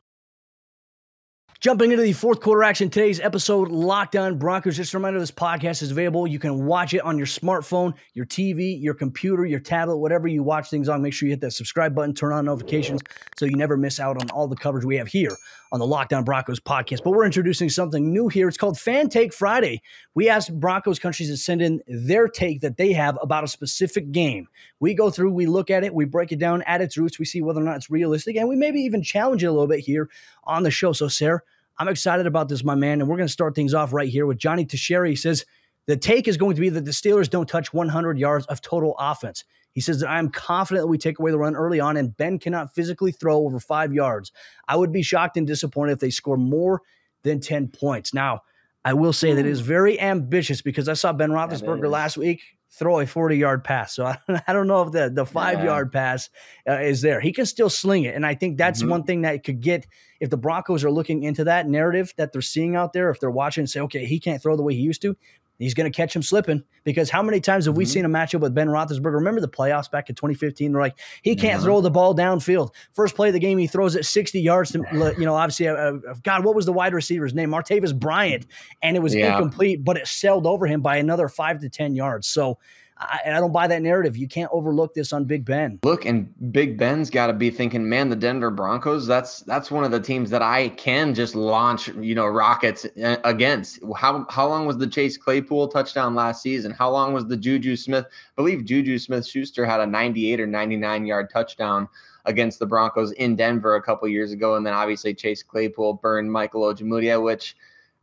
Jumping 1.61 1.91
into 1.91 2.03
the 2.03 2.11
fourth 2.11 2.41
quarter 2.41 2.63
action, 2.63 2.89
today's 2.89 3.21
episode, 3.21 3.69
Locked 3.69 4.17
On 4.17 4.37
Broncos. 4.37 4.75
Just 4.75 4.93
a 4.93 4.97
reminder 4.97 5.19
this 5.19 5.31
podcast 5.31 5.81
is 5.81 5.89
available. 5.89 6.27
You 6.27 6.37
can 6.37 6.65
watch 6.65 6.93
it 6.93 6.99
on 6.99 7.17
your 7.17 7.25
smartphone, 7.25 7.93
your 8.13 8.25
TV, 8.25 8.79
your 8.79 8.93
computer, 8.93 9.45
your 9.45 9.61
tablet, 9.61 9.97
whatever 9.97 10.27
you 10.27 10.43
watch 10.43 10.69
things 10.69 10.89
on. 10.89 11.01
Make 11.01 11.13
sure 11.13 11.27
you 11.27 11.31
hit 11.31 11.39
that 11.41 11.51
subscribe 11.51 11.95
button, 11.95 12.13
turn 12.13 12.33
on 12.33 12.45
notifications 12.45 12.99
so 13.37 13.45
you 13.45 13.55
never 13.55 13.77
miss 13.77 14.01
out 14.01 14.21
on 14.21 14.29
all 14.31 14.49
the 14.49 14.55
coverage 14.57 14.83
we 14.83 14.97
have 14.97 15.07
here 15.07 15.35
on 15.71 15.79
the 15.79 15.87
Locked 15.87 16.13
On 16.13 16.23
Broncos 16.23 16.59
podcast. 16.59 17.03
But 17.03 17.11
we're 17.11 17.25
introducing 17.25 17.69
something 17.69 18.11
new 18.11 18.27
here. 18.27 18.47
It's 18.47 18.57
called 18.57 18.79
Fan 18.79 19.09
Take 19.09 19.33
Friday. 19.33 19.81
We 20.13 20.29
ask 20.29 20.51
Broncos 20.51 20.99
countries 20.99 21.29
to 21.29 21.37
send 21.37 21.61
in 21.61 21.81
their 21.87 22.27
take 22.27 22.61
that 22.61 22.77
they 22.77 22.93
have 22.93 23.17
about 23.21 23.43
a 23.43 23.47
specific 23.47 24.11
game. 24.11 24.47
We 24.79 24.93
go 24.93 25.09
through, 25.09 25.31
we 25.31 25.47
look 25.47 25.69
at 25.69 25.83
it, 25.83 25.93
we 25.93 26.05
break 26.05 26.31
it 26.31 26.39
down 26.39 26.63
at 26.63 26.81
its 26.81 26.97
roots, 26.97 27.17
we 27.17 27.25
see 27.25 27.41
whether 27.41 27.61
or 27.61 27.63
not 27.63 27.77
it's 27.77 27.89
realistic, 27.89 28.35
and 28.35 28.47
we 28.47 28.55
maybe 28.55 28.81
even 28.81 29.01
challenge 29.01 29.43
it 29.43 29.47
a 29.47 29.51
little 29.51 29.67
bit 29.67 29.79
here 29.79 30.09
on 30.45 30.63
the 30.63 30.71
show. 30.71 30.93
So, 30.93 31.07
Sayre, 31.07 31.43
I'm 31.77 31.87
excited 31.87 32.27
about 32.27 32.49
this, 32.49 32.63
my 32.63 32.75
man. 32.75 33.01
And 33.01 33.09
we're 33.09 33.17
going 33.17 33.27
to 33.27 33.33
start 33.33 33.55
things 33.55 33.73
off 33.73 33.93
right 33.93 34.09
here 34.09 34.25
with 34.25 34.37
Johnny 34.37 34.65
Teixeira. 34.65 35.09
He 35.09 35.15
says, 35.15 35.45
the 35.87 35.97
take 35.97 36.27
is 36.27 36.37
going 36.37 36.55
to 36.55 36.61
be 36.61 36.69
that 36.69 36.85
the 36.85 36.91
Steelers 36.91 37.29
don't 37.29 37.47
touch 37.47 37.73
100 37.73 38.17
yards 38.17 38.45
of 38.47 38.61
total 38.61 38.95
offense. 38.97 39.43
He 39.71 39.81
says 39.81 39.99
that 39.99 40.09
I'm 40.09 40.29
confident 40.29 40.83
that 40.83 40.87
we 40.87 40.97
take 40.97 41.19
away 41.19 41.31
the 41.31 41.37
run 41.37 41.55
early 41.55 41.79
on 41.79 41.97
and 41.97 42.15
Ben 42.15 42.39
cannot 42.39 42.73
physically 42.73 43.11
throw 43.11 43.39
over 43.39 43.59
five 43.59 43.93
yards. 43.93 44.31
I 44.67 44.77
would 44.77 44.91
be 44.91 45.01
shocked 45.01 45.37
and 45.37 45.45
disappointed 45.45 45.93
if 45.93 45.99
they 45.99 46.09
score 46.09 46.37
more 46.37 46.81
than 47.23 47.41
10 47.41 47.67
points. 47.67 48.13
Now, 48.13 48.41
I 48.85 48.93
will 48.93 49.13
say 49.13 49.33
that 49.33 49.45
it 49.45 49.51
is 49.51 49.59
hmm. 49.59 49.67
very 49.67 49.99
ambitious 49.99 50.61
because 50.61 50.87
I 50.87 50.93
saw 50.93 51.11
Ben 51.11 51.31
Roethlisberger 51.31 51.89
last 51.89 52.17
week 52.17 52.41
throw 52.71 52.99
a 52.99 53.05
40 53.05 53.37
yard 53.37 53.63
pass. 53.63 53.95
So 53.95 54.05
I, 54.05 54.17
I, 54.47 54.53
don't 54.53 54.67
know 54.67 54.81
if 54.83 54.91
the, 54.91 55.09
the 55.09 55.25
five 55.25 55.59
yeah. 55.59 55.65
yard 55.65 55.91
pass 55.91 56.29
uh, 56.67 56.79
is 56.79 57.01
there. 57.01 57.21
He 57.21 57.31
can 57.31 57.45
still 57.45 57.69
sling 57.69 58.03
it. 58.03 58.15
And 58.15 58.25
I 58.25 58.35
think 58.35 58.57
that's 58.57 58.81
mm-hmm. 58.81 58.89
one 58.89 59.03
thing 59.03 59.21
that 59.21 59.43
could 59.43 59.61
get, 59.61 59.87
if 60.19 60.29
the 60.29 60.37
Broncos 60.37 60.83
are 60.83 60.91
looking 60.91 61.23
into 61.23 61.43
that 61.45 61.67
narrative 61.67 62.13
that 62.17 62.33
they're 62.33 62.41
seeing 62.41 62.75
out 62.75 62.93
there, 62.93 63.09
if 63.09 63.19
they're 63.19 63.31
watching 63.31 63.63
and 63.63 63.69
say, 63.69 63.81
okay, 63.81 64.05
he 64.05 64.19
can't 64.19 64.41
throw 64.41 64.55
the 64.55 64.63
way 64.63 64.73
he 64.73 64.81
used 64.81 65.01
to, 65.03 65.15
he's 65.59 65.73
going 65.73 65.91
to 65.91 65.95
catch 65.95 66.15
him 66.15 66.21
slipping 66.21 66.63
because 66.83 67.09
how 67.09 67.21
many 67.21 67.39
times 67.39 67.65
have 67.65 67.73
mm-hmm. 67.73 67.79
we 67.79 67.85
seen 67.85 68.05
a 68.05 68.09
matchup 68.09 68.41
with 68.41 68.53
Ben 68.53 68.67
Roethlisberger? 68.67 69.15
Remember 69.15 69.41
the 69.41 69.47
playoffs 69.47 69.89
back 69.89 70.09
in 70.09 70.15
2015? 70.15 70.71
They're 70.71 70.81
like, 70.81 70.97
he 71.21 71.35
can't 71.35 71.61
throw 71.61 71.81
the 71.81 71.91
ball 71.91 72.15
downfield. 72.15 72.73
First 72.91 73.15
play 73.15 73.29
of 73.29 73.33
the 73.33 73.39
game, 73.39 73.57
he 73.57 73.67
throws 73.67 73.95
it 73.95 74.05
60 74.05 74.39
yards 74.39 74.71
to, 74.71 74.83
you 75.17 75.25
know, 75.25 75.35
obviously, 75.35 75.67
uh, 75.67 75.73
uh, 75.75 75.99
God, 76.23 76.43
what 76.43 76.55
was 76.55 76.65
the 76.65 76.73
wide 76.73 76.93
receiver's 76.93 77.33
name? 77.33 77.49
Martavis 77.49 77.97
Bryant. 77.97 78.45
And 78.81 78.95
it 78.95 78.99
was 78.99 79.15
yeah. 79.15 79.33
incomplete, 79.33 79.83
but 79.83 79.97
it 79.97 80.07
sailed 80.07 80.45
over 80.45 80.67
him 80.67 80.81
by 80.81 80.97
another 80.97 81.27
five 81.27 81.59
to 81.61 81.69
10 81.69 81.95
yards. 81.95 82.27
So, 82.27 82.57
I, 82.97 83.19
I 83.25 83.29
don't 83.31 83.51
buy 83.51 83.67
that 83.67 83.81
narrative. 83.81 84.15
You 84.15 84.27
can't 84.27 84.49
overlook 84.53 84.93
this 84.93 85.11
on 85.11 85.25
Big 85.25 85.43
Ben. 85.43 85.79
Look, 85.83 86.05
and 86.05 86.33
Big 86.51 86.77
Ben's 86.77 87.09
got 87.09 87.27
to 87.27 87.33
be 87.33 87.49
thinking, 87.49 87.89
man, 87.89 88.09
the 88.09 88.15
Denver 88.15 88.51
Broncos. 88.51 89.05
That's 89.05 89.41
that's 89.41 89.69
one 89.69 89.83
of 89.83 89.91
the 89.91 89.99
teams 89.99 90.29
that 90.29 90.41
I 90.41 90.69
can 90.69 91.13
just 91.13 91.35
launch, 91.35 91.89
you 91.89 92.15
know, 92.15 92.25
rockets 92.25 92.85
uh, 93.03 93.17
against. 93.25 93.79
How 93.97 94.25
how 94.29 94.47
long 94.47 94.65
was 94.65 94.77
the 94.77 94.87
Chase 94.87 95.17
Claypool 95.17 95.67
touchdown 95.67 96.15
last 96.15 96.41
season? 96.41 96.71
How 96.71 96.89
long 96.89 97.13
was 97.13 97.25
the 97.27 97.37
Juju 97.37 97.75
Smith? 97.75 98.05
I 98.05 98.33
believe 98.37 98.63
Juju 98.63 98.97
Smith 98.97 99.27
Schuster 99.27 99.65
had 99.65 99.81
a 99.81 99.85
98 99.85 100.39
or 100.39 100.47
99 100.47 101.05
yard 101.05 101.29
touchdown 101.29 101.89
against 102.23 102.59
the 102.59 102.65
Broncos 102.65 103.11
in 103.13 103.35
Denver 103.35 103.75
a 103.75 103.81
couple 103.81 104.07
years 104.07 104.31
ago, 104.31 104.55
and 104.55 104.65
then 104.65 104.73
obviously 104.73 105.13
Chase 105.13 105.43
Claypool 105.43 105.95
burned 105.95 106.31
Michael 106.31 106.61
Ojemudia, 106.61 107.21
which 107.21 107.55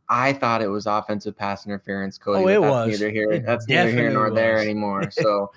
I 0.09 0.33
thought 0.33 0.61
it 0.61 0.67
was 0.67 0.85
offensive 0.85 1.37
pass 1.37 1.65
interference, 1.65 2.17
Cody. 2.17 2.43
Oh, 2.43 2.47
it 2.47 2.61
was. 2.61 2.89
Neither 2.89 3.09
here. 3.09 3.39
That's 3.39 3.67
neither 3.67 3.91
here 3.91 4.11
nor 4.11 4.25
was. 4.25 4.35
there 4.35 4.59
anymore. 4.59 5.03
So 5.11 5.51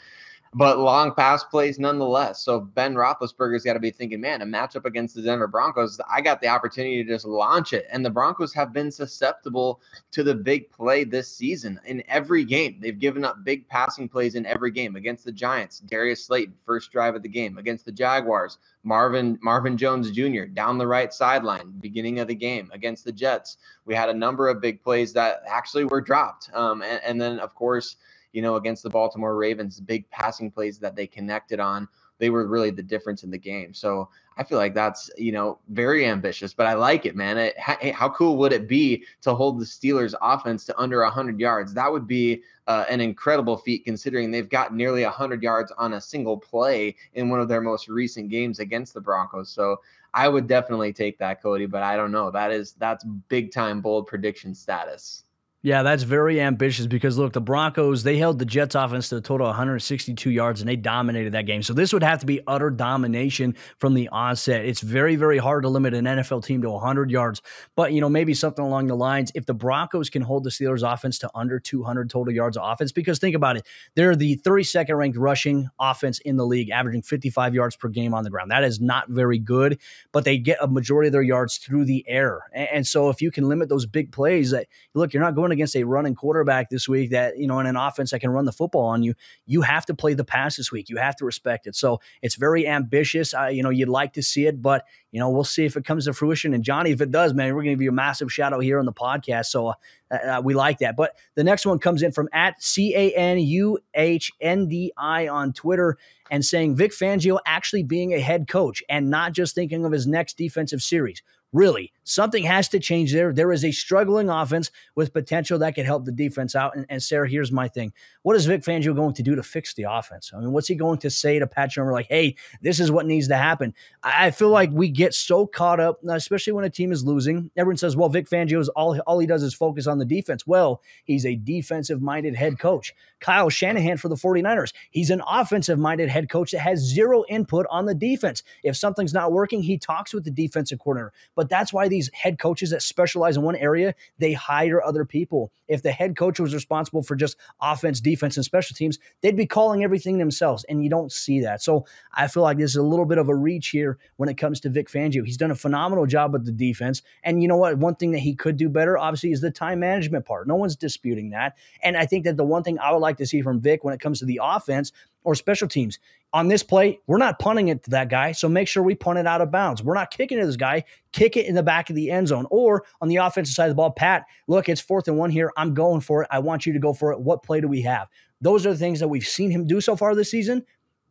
but 0.57 0.79
long 0.79 1.13
pass 1.13 1.45
plays 1.45 1.79
nonetheless. 1.79 2.43
So 2.43 2.61
Ben 2.61 2.95
Roethlisberger's 2.95 3.63
got 3.63 3.75
to 3.75 3.79
be 3.79 3.91
thinking, 3.91 4.23
man, 4.23 4.41
a 4.41 4.47
matchup 4.47 4.87
against 4.87 5.15
the 5.15 5.21
Denver 5.21 5.47
Broncos, 5.47 6.01
I 6.11 6.23
got 6.23 6.41
the 6.41 6.49
opportunity 6.49 7.05
to 7.05 7.13
just 7.13 7.27
launch 7.27 7.75
it. 7.75 7.87
And 7.93 8.03
the 8.03 8.09
Broncos 8.09 8.55
have 8.55 8.73
been 8.73 8.91
susceptible 8.91 9.83
to 10.13 10.23
the 10.23 10.35
big 10.35 10.71
play 10.71 11.05
this 11.05 11.31
season 11.31 11.79
in 11.85 12.03
every 12.09 12.43
game. 12.43 12.79
They've 12.81 12.99
given 12.99 13.23
up 13.23 13.45
big 13.45 13.69
passing 13.69 14.09
plays 14.09 14.35
in 14.35 14.47
every 14.47 14.71
game 14.71 14.97
against 14.97 15.27
the 15.27 15.33
Giants. 15.33 15.81
Darius 15.81 16.25
Slayton, 16.25 16.55
first 16.65 16.91
drive 16.91 17.15
of 17.15 17.23
the 17.23 17.29
game 17.29 17.59
against 17.59 17.85
the 17.85 17.93
Jaguars. 17.93 18.57
Marvin 18.83 19.39
Marvin 19.43 19.77
Jones 19.77 20.11
Jr. 20.11 20.45
down 20.45 20.79
the 20.79 20.87
right 20.87 21.13
sideline, 21.13 21.75
beginning 21.81 22.19
of 22.21 22.29
the 22.29 22.35
game 22.35 22.71
against 22.73 23.05
the 23.05 23.13
Jets. 23.13 23.59
We 23.85 23.95
had 23.95 24.09
a 24.09 24.15
number 24.15 24.49
of 24.49 24.63
big 24.63 24.83
plays 24.83 25.13
that 25.13 25.43
actually 25.47 25.85
were 25.85 26.01
dropped. 26.01 26.49
Um, 26.55 26.81
and, 26.81 27.01
and 27.05 27.21
then, 27.21 27.41
of 27.41 27.55
course, 27.55 27.97
you 28.37 28.43
know, 28.43 28.57
against 28.57 28.83
the 28.83 28.91
Baltimore 28.91 29.35
Ravens, 29.35 29.81
big 29.81 30.09
passing 30.11 30.51
plays 30.51 30.79
that 30.79 30.95
they 30.95 31.07
connected 31.07 31.59
on, 31.59 31.89
they 32.19 32.29
were 32.29 32.47
really 32.47 32.69
the 32.71 32.83
difference 32.83 33.23
in 33.23 33.31
the 33.31 33.39
game. 33.39 33.73
So 33.73 34.11
I 34.37 34.45
feel 34.45 34.59
like 34.59 34.75
that's, 34.75 35.09
you 35.17 35.33
know, 35.33 35.59
very 35.71 36.05
ambitious, 36.05 36.53
but 36.53 36.67
I 36.67 36.75
like 36.75 37.07
it, 37.07 37.17
man. 37.17 37.39
It, 37.39 37.59
how, 37.59 38.11
cool 38.11 38.37
would 38.37 38.53
it 38.53 38.69
be 38.69 39.05
to 39.23 39.35
hold 39.35 39.59
the 39.59 39.65
Steelers 39.65 40.15
offense 40.21 40.67
to 40.67 40.79
under 40.79 41.03
100 41.03 41.41
yards? 41.41 41.73
That 41.73 41.91
would 41.91 42.07
be 42.07 42.43
uh, 42.67 42.85
an 42.91 43.01
incredible 43.01 43.57
feat 43.57 43.87
considering 43.87 44.31
they've 44.31 44.51
got 44.51 44.75
nearly 44.75 45.03
100 45.03 45.43
yards 45.43 45.73
on 45.79 45.95
a 45.95 46.01
single 46.01 46.37
play 46.37 46.95
in 47.15 47.31
one 47.31 47.41
of 47.41 47.49
their 47.49 47.63
most 47.63 47.89
recent 47.89 48.29
games 48.29 48.59
against 48.59 48.93
the 48.93 49.01
Broncos. 49.01 49.49
So 49.49 49.81
I 50.13 50.29
would 50.29 50.47
definitely 50.47 50.93
take 50.93 51.17
that, 51.21 51.41
Cody, 51.41 51.65
but 51.65 51.83
I 51.83 51.97
don't 51.97 52.13
know. 52.13 52.31
That 52.31 52.53
is 52.53 52.73
that's 52.73 53.03
big 53.29 53.51
time 53.51 53.81
bold 53.81 54.07
prediction 54.07 54.55
status. 54.55 55.25
Yeah, 55.67 55.83
that's 55.83 56.05
very 56.05 56.41
ambitious 56.41 56.87
because 56.87 57.19
look, 57.19 57.33
the 57.33 57.41
Broncos, 57.41 58.05
they 58.05 58.19
held 58.19 58.39
the 58.39 58.45
Jets 58.45 58.77
offense 58.77 59.09
to 59.09 59.17
a 59.17 59.21
total 59.21 59.49
of 59.49 59.51
162 59.51 60.31
yards 60.31 60.61
and 60.61 60.69
they 60.69 60.77
dominated 60.77 61.33
that 61.33 61.45
game. 61.45 61.61
So 61.61 61.73
this 61.73 61.93
would 61.93 62.05
have 62.05 62.21
to 62.21 62.27
be 62.27 62.41
utter 62.47 62.71
domination 62.71 63.57
from 63.79 63.95
the 63.95 64.09
onset. 64.11 64.65
It's 64.65 64.81
very, 64.81 65.17
very 65.17 65.39
hard 65.39 65.65
to 65.65 65.69
limit 65.69 65.93
an 65.93 66.05
NFL 66.05 66.45
team 66.45 66.63
to 66.63 66.71
100 66.71 67.11
yards. 67.11 67.43
But, 67.75 67.93
you 67.93 68.01
know, 68.01 68.09
maybe 68.09 68.33
something 68.33 68.65
along 68.65 68.87
the 68.87 68.95
lines 68.95 69.33
if 69.35 69.47
the 69.47 69.55
Broncos 69.55 70.09
can 70.09 70.23
hold 70.23 70.45
the 70.45 70.51
Steelers 70.51 70.89
offense 70.89 71.19
to 71.19 71.31
under 71.35 71.59
200 71.59 72.11
total 72.11 72.33
yards 72.33 72.57
of 72.57 72.63
offense, 72.65 72.93
because 72.93 73.19
think 73.19 73.35
about 73.35 73.57
it, 73.57 73.67
they're 73.97 74.15
the 74.15 74.37
32nd 74.37 74.97
ranked 74.97 75.19
rushing 75.19 75.69
offense 75.81 76.21
in 76.21 76.37
the 76.37 76.47
league, 76.47 76.71
averaging 76.71 77.03
55 77.03 77.57
yards 77.57 77.75
per 77.75 77.89
game 77.89 78.15
on 78.15 78.23
the 78.23 78.31
ground. 78.31 78.53
That 78.53 78.63
is 78.63 78.81
not 78.81 79.09
very 79.09 79.41
good, 79.41 79.81
but 80.13 80.25
they 80.25 80.39
get 80.39 80.59
a 80.61 80.69
majority 80.69 81.09
of 81.09 81.13
their 81.13 81.23
yards 81.23 81.57
through 81.57 81.87
the 81.87 82.05
air. 82.07 82.43
And 82.55 82.87
so 82.87 83.11
if 83.11 83.21
you 83.21 83.33
can 83.33 83.49
limit 83.49 83.69
those 83.69 83.85
big 83.85 84.13
plays, 84.13 84.55
look, 84.95 85.13
you're 85.13 85.25
not 85.25 85.35
going 85.35 85.51
to 85.51 85.56
against 85.57 85.75
a 85.75 85.85
running 85.85 86.15
quarterback 86.15 86.71
this 86.71 86.89
week 86.89 87.11
that, 87.11 87.39
you 87.39 87.47
know, 87.47 87.59
in 87.59 87.67
an 87.67 87.77
offense 87.77 88.13
that 88.13 88.21
can 88.21 88.31
run 88.31 88.45
the 88.45 88.53
football 88.53 88.87
on 88.87 89.03
you, 89.03 89.15
you 89.47 89.63
have 89.63 89.85
to 89.87 89.95
play 89.95 90.15
the 90.15 90.25
pass 90.25 90.57
this 90.57 90.71
week. 90.71 90.89
You 90.89 90.97
have 90.99 91.17
to 91.17 91.25
respect 91.25 91.67
it. 91.67 91.75
So 91.75 92.01
it's 92.23 92.37
very 92.37 92.67
ambitious. 92.67 93.35
Uh, 93.35 93.47
you 93.47 93.63
know, 93.63 93.71
you'd 93.71 93.89
like 93.89 94.13
to 94.13 94.23
see 94.23 94.47
it, 94.47 94.63
but, 94.63 94.85
you 95.11 95.19
know, 95.19 95.31
we'll 95.31 95.45
see 95.45 95.65
if 95.65 95.77
it 95.77 95.85
comes 95.85 96.05
to 96.05 96.13
fruition. 96.13 96.55
And 96.55 96.63
Johnny, 96.63 96.91
if 96.91 97.01
it 97.01 97.11
does, 97.11 97.35
man, 97.35 97.55
we're 97.55 97.63
going 97.63 97.73
to 97.73 97.77
give 97.77 97.83
you 97.83 97.91
a 97.91 97.93
massive 97.93 98.33
shout 98.33 98.53
out 98.53 98.61
here 98.61 98.79
on 98.79 98.87
the 98.87 98.93
podcast. 98.93 99.47
So 99.47 99.69
uh, 99.69 99.75
uh, 100.11 100.43
we 100.45 100.55
like 100.55 100.79
that. 100.79 100.97
But 100.97 101.17
the 101.35 101.45
next 101.45 101.67
one 101.67 101.79
comes 101.79 102.03
in 102.03 102.13
from 102.13 102.29
at 102.33 102.63
C 102.63 102.95
A 102.95 103.13
N 103.13 103.39
U 103.39 103.79
H 103.95 104.31
N 104.41 104.69
D 104.69 104.93
I 104.97 105.29
on 105.29 105.53
Twitter 105.53 105.97
and 106.31 106.45
saying 106.45 106.77
Vic 106.77 106.93
Fangio 106.93 107.39
actually 107.47 107.83
being 107.83 108.13
a 108.13 108.21
head 108.21 108.49
coach 108.49 108.83
and 108.89 109.11
not 109.11 109.33
just 109.33 109.55
thinking 109.55 109.85
of 109.85 109.93
his 109.93 110.07
next 110.07 110.37
defensive 110.37 110.83
series. 110.83 111.23
Really, 111.53 111.93
something 112.03 112.43
has 112.43 112.69
to 112.71 112.81
change 112.81 113.13
there. 113.13 113.33
There 113.33 113.53
is 113.53 113.65
a 113.65 113.71
struggling 113.71 114.29
offense 114.29 114.71
with 114.97 115.13
potential 115.13 115.59
that 115.61 115.77
could 115.77 115.87
help 115.87 116.05
the 116.05 116.13
defense 116.13 116.57
out. 116.57 116.77
And, 116.77 116.85
and, 116.89 117.01
Sayre, 117.01 117.25
here's 117.25 117.53
my 117.53 117.69
thing: 117.69 117.93
What 118.23 118.35
is 118.35 118.47
Vic 118.47 118.63
Fangio 118.63 118.95
going 118.97 119.15
to 119.15 119.23
do 119.23 119.37
to 119.37 119.43
fix 119.45 119.73
the 119.73 119.85
offense? 119.89 120.33
I 120.35 120.41
mean, 120.41 120.53
what's 120.53 120.67
he 120.67 120.75
going 120.75 120.99
to 120.99 121.11
say 121.11 121.39
to 121.39 121.47
Pat 121.47 121.71
Shurmur 121.71 121.93
like, 121.93 122.09
"Hey, 122.09 122.35
this 122.63 122.81
is 122.81 122.91
what 122.91 123.07
needs 123.07 123.29
to 123.29 123.37
happen"? 123.37 123.75
I, 124.03 124.33
feel 124.33 124.51
like 124.51 124.71
we 124.73 124.89
get 124.89 125.15
so 125.15 125.47
caught 125.47 125.79
up, 125.79 126.01
uh, 126.07 126.15
especially 126.15 126.53
when 126.53 126.65
a 126.65 126.71
team 126.71 126.91
is 126.91 127.05
losing. 127.05 127.51
Everyone 127.57 127.77
says, 127.77 127.97
"Well, 127.97 128.09
Vic 128.09 128.29
Fangio 128.29 128.59
is 128.59 128.69
all 128.71 128.99
all 129.01 129.21
he 129.21 129.27
does 129.27 129.45
is 129.45 129.55
focus 129.55 129.87
on 129.87 129.99
the 129.99 130.05
defense." 130.05 130.47
Well, 130.49 130.83
he's 131.05 131.25
a 131.25 131.37
defensive-minded 131.37 132.35
head 132.35 132.59
coach. 132.59 132.93
Kyle 133.21 133.49
Shanahan 133.49 133.99
for 133.99 134.09
the 134.09 134.17
49ers, 134.17 134.73
he's 134.91 135.11
an 135.11 135.23
offensive-minded 135.27 136.09
head 136.09 136.29
coach 136.29 136.51
that 136.51 136.59
has 136.59 136.81
zero 136.81 137.25
input 137.29 137.67
on 137.71 137.87
the 137.87 137.95
defense. 137.95 138.43
If 138.65 138.77
something's 138.77 139.15
not 139.15 139.33
working, 139.33 139.63
he 139.63 139.79
talks 139.79 140.13
with 140.13 140.25
the 140.25 140.31
defensive 140.31 140.81
coordinator. 140.81 141.13
But 141.37 141.49
that's 141.49 141.73
why 141.73 141.87
these 141.87 142.11
head 142.13 142.41
coaches 142.41 142.71
that 142.71 142.83
specialize 142.83 143.37
in 143.37 143.45
one 143.45 143.55
area, 143.55 143.95
they 144.19 144.33
hire 144.33 144.83
other 144.83 145.05
people. 145.05 145.53
If 145.69 145.83
the 145.83 145.93
head 145.93 146.17
coach 146.17 146.41
was 146.41 146.55
responsible 146.55 147.03
for 147.03 147.15
just 147.15 147.37
offense, 147.61 148.01
defense, 148.01 148.37
and 148.37 148.45
special 148.45 148.75
teams, 148.75 148.99
they'd 149.21 149.37
be 149.37 149.47
calling 149.47 149.85
everything 149.85 150.19
themselves. 150.19 150.65
And 150.69 150.83
you 150.83 150.91
don't 150.91 151.13
see 151.13 151.41
that. 151.43 151.63
So 151.63 151.87
I 152.13 152.27
feel 152.27 152.43
like 152.43 152.59
this 152.59 152.71
is 152.71 152.77
a 152.77 152.83
little 152.83 153.05
bit 153.05 153.19
of 153.19 153.29
a 153.29 153.35
reach 153.35 153.69
here 153.69 153.99
when 154.17 154.29
it 154.29 154.39
comes 154.39 154.59
to 154.61 154.71
Vic 154.71 154.89
Fangio. 154.89 155.25
He's 155.25 155.37
done 155.37 155.51
a 155.51 155.57
phenomenal 155.57 156.07
job 156.07 156.33
with 156.33 156.47
the 156.47 156.53
defense. 156.53 157.03
And 157.23 157.43
you 157.43 157.49
know 157.49 157.57
what? 157.57 157.79
One 157.79 157.95
thing 157.95 158.13
that 158.13 158.21
he 158.21 158.35
could 158.35 158.57
do 158.57 158.69
better, 158.69 158.99
obviously, 158.99 159.33
is 159.33 159.43
the 159.43 159.51
time 159.51 159.81
management 159.81 160.25
part. 160.25 160.49
No 160.49 160.57
one's 160.57 160.77
disputing 160.77 161.31
that. 161.31 161.57
And 161.83 161.97
I 161.97 162.07
think 162.07 162.25
that 162.25 162.37
the 162.37 162.45
one 162.45 162.63
thing 162.63 162.79
I 162.79 162.93
would 162.93 162.99
like 162.99 163.19
to 163.19 163.27
see 163.27 163.43
from 163.43 163.61
Vic 163.61 163.85
when 163.85 163.93
it 163.93 164.01
comes 164.01 164.21
to 164.21 164.25
the 164.25 164.41
offense 164.43 164.93
or 165.27 165.35
special 165.35 165.67
teams. 165.67 165.99
On 166.33 166.49
this 166.49 166.63
play, 166.63 167.01
we're 167.07 167.19
not 167.19 167.39
punting 167.39 167.69
it 167.69 167.83
to 167.83 167.91
that 167.91 168.09
guy, 168.09 168.33
so 168.33 168.49
make 168.49 168.69
sure 168.69 168.83
we 168.83 168.95
punt 168.95 169.19
it 169.19 169.27
out 169.27 169.41
of 169.41 169.51
bounds. 169.51 169.83
We're 169.83 169.95
not 169.95 170.11
kicking 170.11 170.39
to 170.39 170.47
this 170.47 170.57
guy, 170.57 170.85
kick 171.13 171.37
it 171.37 171.47
in 171.47 171.55
the 171.55 171.63
back 171.63 171.91
of 171.91 171.97
the 171.97 172.11
end 172.11 172.29
zone. 172.29 172.47
Or 172.51 172.85
on 173.01 173.09
the 173.09 173.17
offensive 173.17 173.55
side 173.55 173.65
of 173.65 173.71
the 173.71 173.75
ball, 173.75 173.91
Pat, 173.91 174.25
look, 174.47 174.69
it's 174.69 174.81
fourth 174.81 175.09
and 175.09 175.19
one 175.19 175.31
here. 175.31 175.53
I'm 175.57 175.75
going 175.75 176.01
for 176.01 176.23
it. 176.23 176.29
I 176.31 176.39
want 176.39 176.65
you 176.65 176.73
to 176.73 176.79
go 176.79 176.93
for 176.93 177.13
it. 177.13 177.21
What 177.21 177.43
play 177.43 177.61
do 177.61 177.69
we 177.69 177.83
have? 177.83 178.09
Those 178.41 178.67
are 178.67 178.73
the 178.73 178.79
things 178.79 179.01
that 179.01 179.09
we've 179.09 179.27
seen 179.27 179.51
him 179.51 179.67
do 179.67 179.81
so 179.81 179.97
far 179.97 180.15
this 180.15 180.31
season. 180.31 180.65